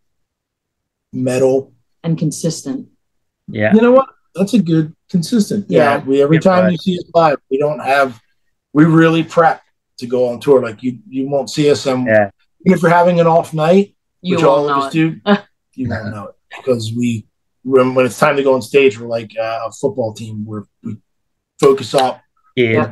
metal. 1.13 1.73
and 2.03 2.19
consistent. 2.19 2.89
yeah. 3.49 3.73
You 3.75 3.81
know 3.81 3.93
what? 3.93 4.09
That's 4.35 4.55
a 4.55 4.59
good 4.59 4.95
consistent. 5.11 5.67
Yeah, 5.69 5.99
Yeah. 5.99 6.05
we 6.05 6.23
every 6.23 6.39
Good 6.39 6.45
time 6.45 6.65
vibe. 6.65 6.73
you 6.73 6.79
see 6.79 6.99
us 6.99 7.05
live, 7.15 7.39
we 7.51 7.59
don't 7.59 7.81
have. 7.81 8.21
We 8.73 8.85
really 8.85 9.23
prep 9.25 9.63
to 9.99 10.07
go 10.07 10.29
on 10.29 10.41
tour. 10.41 10.63
Like 10.63 10.83
you, 10.83 10.99
you 11.09 11.29
won't 11.29 11.51
see 11.51 11.71
us. 11.71 11.87
Um, 11.87 12.07
Yeah. 12.07 12.31
if 12.65 12.83
we're 12.83 12.89
having 12.91 13.21
an 13.21 13.27
off 13.27 13.53
night, 13.53 13.95
You 14.23 14.37
which 14.37 14.45
all 14.45 14.69
of 14.69 14.77
us 14.85 14.93
do, 14.93 15.17
you 15.75 15.89
won't 15.89 16.11
know 16.15 16.29
it 16.29 16.35
because 16.57 16.93
we 16.97 17.27
when, 17.63 17.95
when 17.95 18.07
it's 18.07 18.19
time 18.19 18.37
to 18.37 18.43
go 18.43 18.55
on 18.55 18.63
stage, 18.63 18.99
we're 18.99 19.07
like 19.09 19.33
uh, 19.39 19.61
a 19.67 19.73
football 19.73 20.15
team 20.15 20.45
where 20.47 20.65
we 20.83 20.97
focus 21.61 21.95
up, 21.95 22.23
Yeah. 22.57 22.91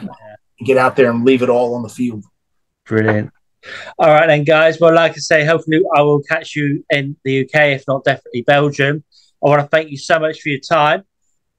get 0.64 0.76
out 0.76 0.94
there, 0.96 1.10
and 1.10 1.24
leave 1.24 1.42
it 1.42 1.48
all 1.48 1.74
on 1.74 1.82
the 1.82 1.88
field. 1.88 2.24
Brilliant. 2.86 3.30
All 3.98 4.08
right, 4.08 4.26
then, 4.26 4.44
guys. 4.44 4.78
Well, 4.78 4.94
like 4.94 5.12
I 5.12 5.16
say, 5.16 5.44
hopefully 5.44 5.80
I 5.96 6.02
will 6.02 6.22
catch 6.22 6.54
you 6.54 6.84
in 6.90 7.16
the 7.24 7.40
UK, 7.44 7.72
if 7.72 7.84
not 7.88 8.04
definitely 8.04 8.42
Belgium. 8.42 9.02
I 9.44 9.48
want 9.48 9.62
to 9.62 9.68
thank 9.68 9.90
you 9.90 9.96
so 9.96 10.18
much 10.18 10.40
for 10.40 10.48
your 10.50 10.60
time. 10.60 11.02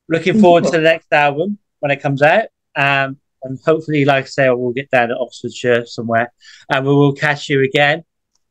Looking 0.07 0.39
forward 0.39 0.65
to 0.65 0.71
the 0.71 0.79
next 0.81 1.11
album 1.11 1.57
when 1.79 1.91
it 1.91 2.01
comes 2.01 2.21
out. 2.21 2.45
Um, 2.75 3.17
and 3.43 3.59
hopefully, 3.65 4.05
like 4.05 4.25
I 4.25 4.27
say, 4.27 4.47
I 4.47 4.51
will 4.51 4.73
get 4.73 4.89
down 4.91 5.09
to 5.09 5.17
Oxfordshire 5.17 5.85
somewhere 5.85 6.31
and 6.69 6.85
we 6.85 6.91
will 6.93 7.13
catch 7.13 7.49
you 7.49 7.63
again. 7.63 8.03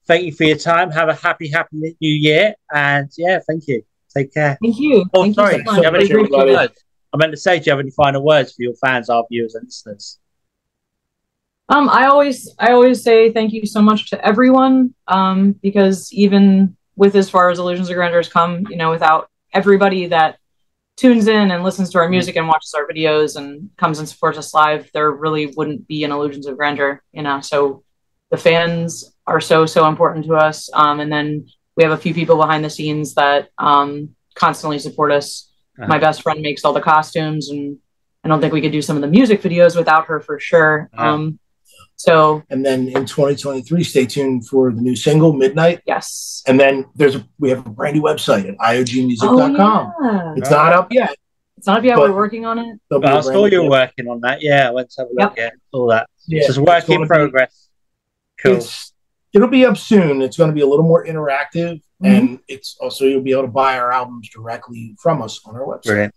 Thank 0.07 0.24
you 0.24 0.33
for 0.33 0.44
your 0.44 0.57
time. 0.57 0.90
Have 0.90 1.09
a 1.09 1.14
happy, 1.14 1.48
happy 1.48 1.77
new 1.77 1.94
year. 2.01 2.55
And 2.72 3.11
yeah, 3.18 3.40
thank 3.46 3.68
you. 3.68 3.83
Take 4.16 4.33
care. 4.33 4.57
Thank 4.62 4.79
you. 4.79 5.05
Oh, 5.12 5.22
Thank 5.22 5.35
sorry. 5.35 5.57
you 5.57 5.64
Do 5.64 5.64
so 5.66 5.70
you 5.70 5.77
much. 5.77 5.85
have 5.85 5.94
any 5.94 6.09
final 6.09 6.46
words? 6.46 6.85
I 7.12 7.16
meant 7.18 7.33
to 7.33 7.37
say, 7.37 7.59
do 7.59 7.64
you 7.66 7.72
have 7.72 7.81
any 7.81 7.90
final 7.90 8.24
words 8.24 8.55
for 8.55 8.62
your 8.62 8.74
fans, 8.74 9.11
our 9.11 9.24
viewers, 9.31 9.55
and 9.55 9.66
listeners? 9.66 10.18
Um, 11.68 11.88
I 11.90 12.07
always, 12.07 12.55
I 12.59 12.72
always 12.72 13.03
say 13.03 13.31
thank 13.31 13.53
you 13.53 13.66
so 13.66 13.83
much 13.83 14.09
to 14.11 14.27
everyone. 14.27 14.94
Um, 15.07 15.53
because 15.53 16.11
even 16.12 16.77
with 16.96 17.14
as 17.14 17.29
far 17.29 17.51
as 17.51 17.59
Illusions 17.59 17.90
of 17.90 17.94
Grandeur 17.96 18.18
has 18.18 18.29
come, 18.29 18.66
you 18.70 18.77
know, 18.77 18.90
without 18.90 19.31
everybody 19.53 20.07
that 20.07 20.38
tunes 20.98 21.28
in 21.28 21.52
and 21.52 21.62
listens 21.62 21.90
to 21.90 21.98
our 21.98 22.08
music 22.08 22.37
and 22.37 22.48
watches 22.48 22.74
our 22.74 22.87
videos 22.87 23.37
and 23.37 23.70
comes 23.76 24.00
and 24.00 24.08
supports 24.08 24.37
us 24.37 24.52
live, 24.52 24.90
there 24.92 25.11
really 25.12 25.46
wouldn't 25.56 25.87
be 25.87 26.02
an 26.02 26.11
Illusions 26.11 26.46
of 26.46 26.56
Grandeur, 26.56 27.02
you 27.12 27.22
know. 27.22 27.40
So 27.40 27.84
the 28.30 28.37
fans 28.37 29.14
are 29.26 29.40
so 29.40 29.64
so 29.64 29.87
important 29.87 30.26
to 30.26 30.34
us. 30.34 30.68
Um, 30.74 31.00
and 31.00 31.11
then 31.11 31.46
we 31.76 31.84
have 31.84 31.92
a 31.92 31.96
few 31.96 32.12
people 32.12 32.37
behind 32.37 32.64
the 32.64 32.70
scenes 32.70 33.14
that 33.14 33.48
um, 33.56 34.11
constantly 34.34 34.80
support 34.80 35.12
us. 35.12 35.50
Uh-huh. 35.78 35.87
My 35.87 35.98
best 35.98 36.22
friend 36.22 36.40
makes 36.42 36.64
all 36.64 36.72
the 36.72 36.80
costumes, 36.80 37.50
and 37.50 37.78
I 38.24 38.28
don't 38.28 38.40
think 38.40 38.52
we 38.52 38.61
could 38.61 38.72
do 38.72 38.82
some 38.82 38.96
of 38.96 39.02
the 39.02 39.08
music 39.08 39.40
videos 39.40 39.76
without 39.76 40.06
her 40.06 40.18
for 40.20 40.40
sure. 40.40 40.90
Uh-huh. 40.92 41.08
Um, 41.08 41.38
so 41.98 42.42
And 42.48 42.64
then 42.64 42.88
in 42.88 43.04
2023, 43.04 43.84
stay 43.84 44.06
tuned 44.06 44.48
for 44.48 44.72
the 44.72 44.80
new 44.80 44.96
single 44.96 45.32
Midnight. 45.32 45.82
yes, 45.87 46.42
And 46.46 46.58
then 46.58 46.87
there's 46.94 47.16
a 47.16 47.28
we 47.38 47.50
have 47.50 47.66
a 47.66 47.70
brand 47.70 47.96
new 47.96 48.02
website 48.02 48.48
at 48.48 48.56
iogmusic.com. 48.58 49.92
Oh, 50.00 50.04
yeah. 50.04 50.34
It's 50.37 50.50
not 50.50 50.72
up 50.72 50.92
yet. 50.92 51.14
It's 51.56 51.66
not 51.66 51.78
up 51.78 51.84
yet. 51.84 51.98
We're 51.98 52.12
working 52.14 52.46
on 52.46 52.58
it. 52.58 52.78
There'll 52.88 53.02
be 53.02 53.08
a 53.08 53.11
I 53.11 53.12
brand 53.14 53.24
saw 53.24 53.44
you 53.46 53.50
new- 53.50 53.62
were 53.64 53.70
working 53.70 54.08
on 54.08 54.20
that. 54.20 54.40
Yeah, 54.42 54.68
I 54.68 54.70
went 54.70 54.90
to 54.90 55.00
have 55.02 55.08
a 55.11 55.14
look. 55.22 55.34
Yeah, 55.37 55.50
all 55.72 55.88
that. 55.88 56.08
Yeah, 56.28 56.38
It's 56.38 56.46
just 56.46 56.58
work 56.61 56.78
it's 56.78 56.87
gonna 56.87 57.00
in 57.00 57.02
be- 57.02 57.08
progress. 57.08 57.68
Cool. 58.40 58.54
It's 58.56 58.92
it'll 59.32 59.48
be 59.48 59.66
up 59.66 59.76
soon. 59.76 60.22
It's 60.22 60.37
going 60.38 60.50
to 60.50 60.54
be 60.54 60.61
a 60.61 60.66
little 60.66 60.84
more 60.87 61.04
interactive, 61.04 61.80
Mhm. 62.02 62.16
and 62.18 62.38
it's 62.46 62.76
also 62.80 63.04
you'll 63.06 63.22
be 63.22 63.32
able 63.32 63.42
to 63.42 63.48
buy 63.48 63.76
our 63.76 63.90
albums 63.92 64.28
directly 64.30 64.94
from 65.02 65.20
us 65.20 65.40
on 65.44 65.56
our 65.56 65.66
website. 65.66 65.82
Brilliant. 65.87 66.14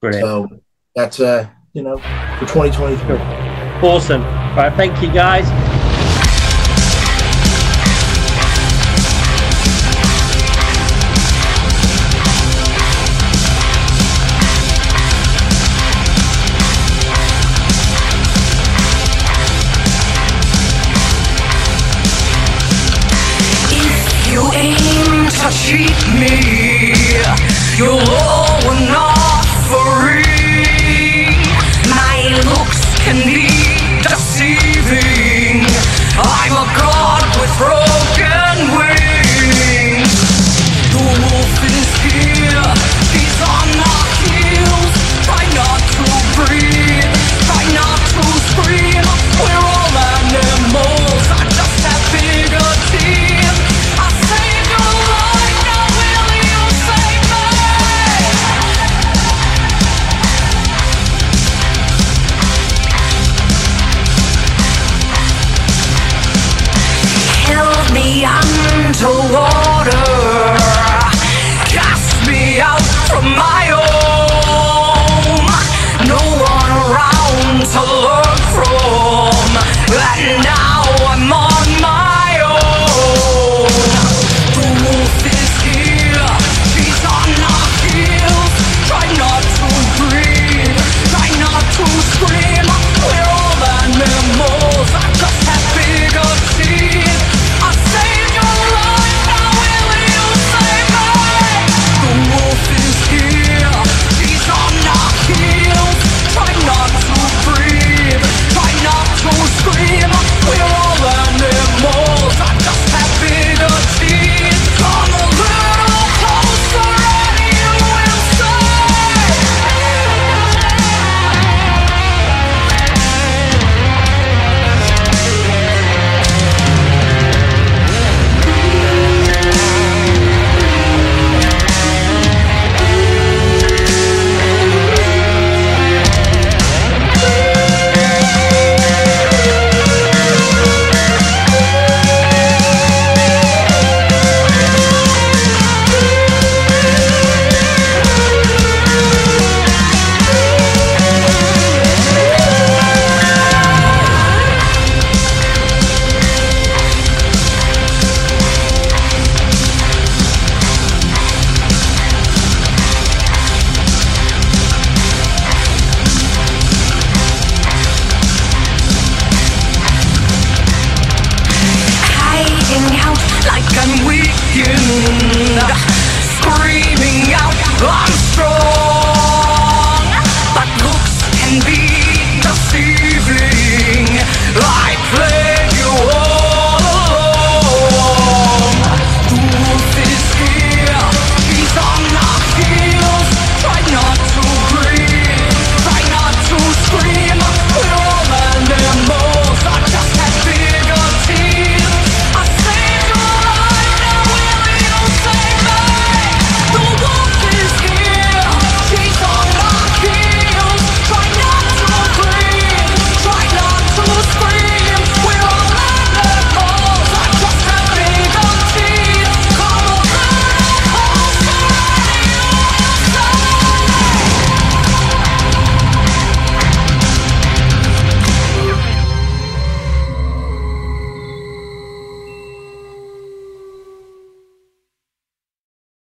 Brilliant. 0.00 0.24
So 0.24 0.48
that's 0.96 1.20
uh 1.20 1.46
you 1.74 1.82
know 1.82 1.96
for 1.98 2.46
2023. 2.46 3.16
Awesome. 3.88 4.22
Right, 4.54 4.70
thank 4.74 5.00
you 5.00 5.10
guys. 5.10 5.71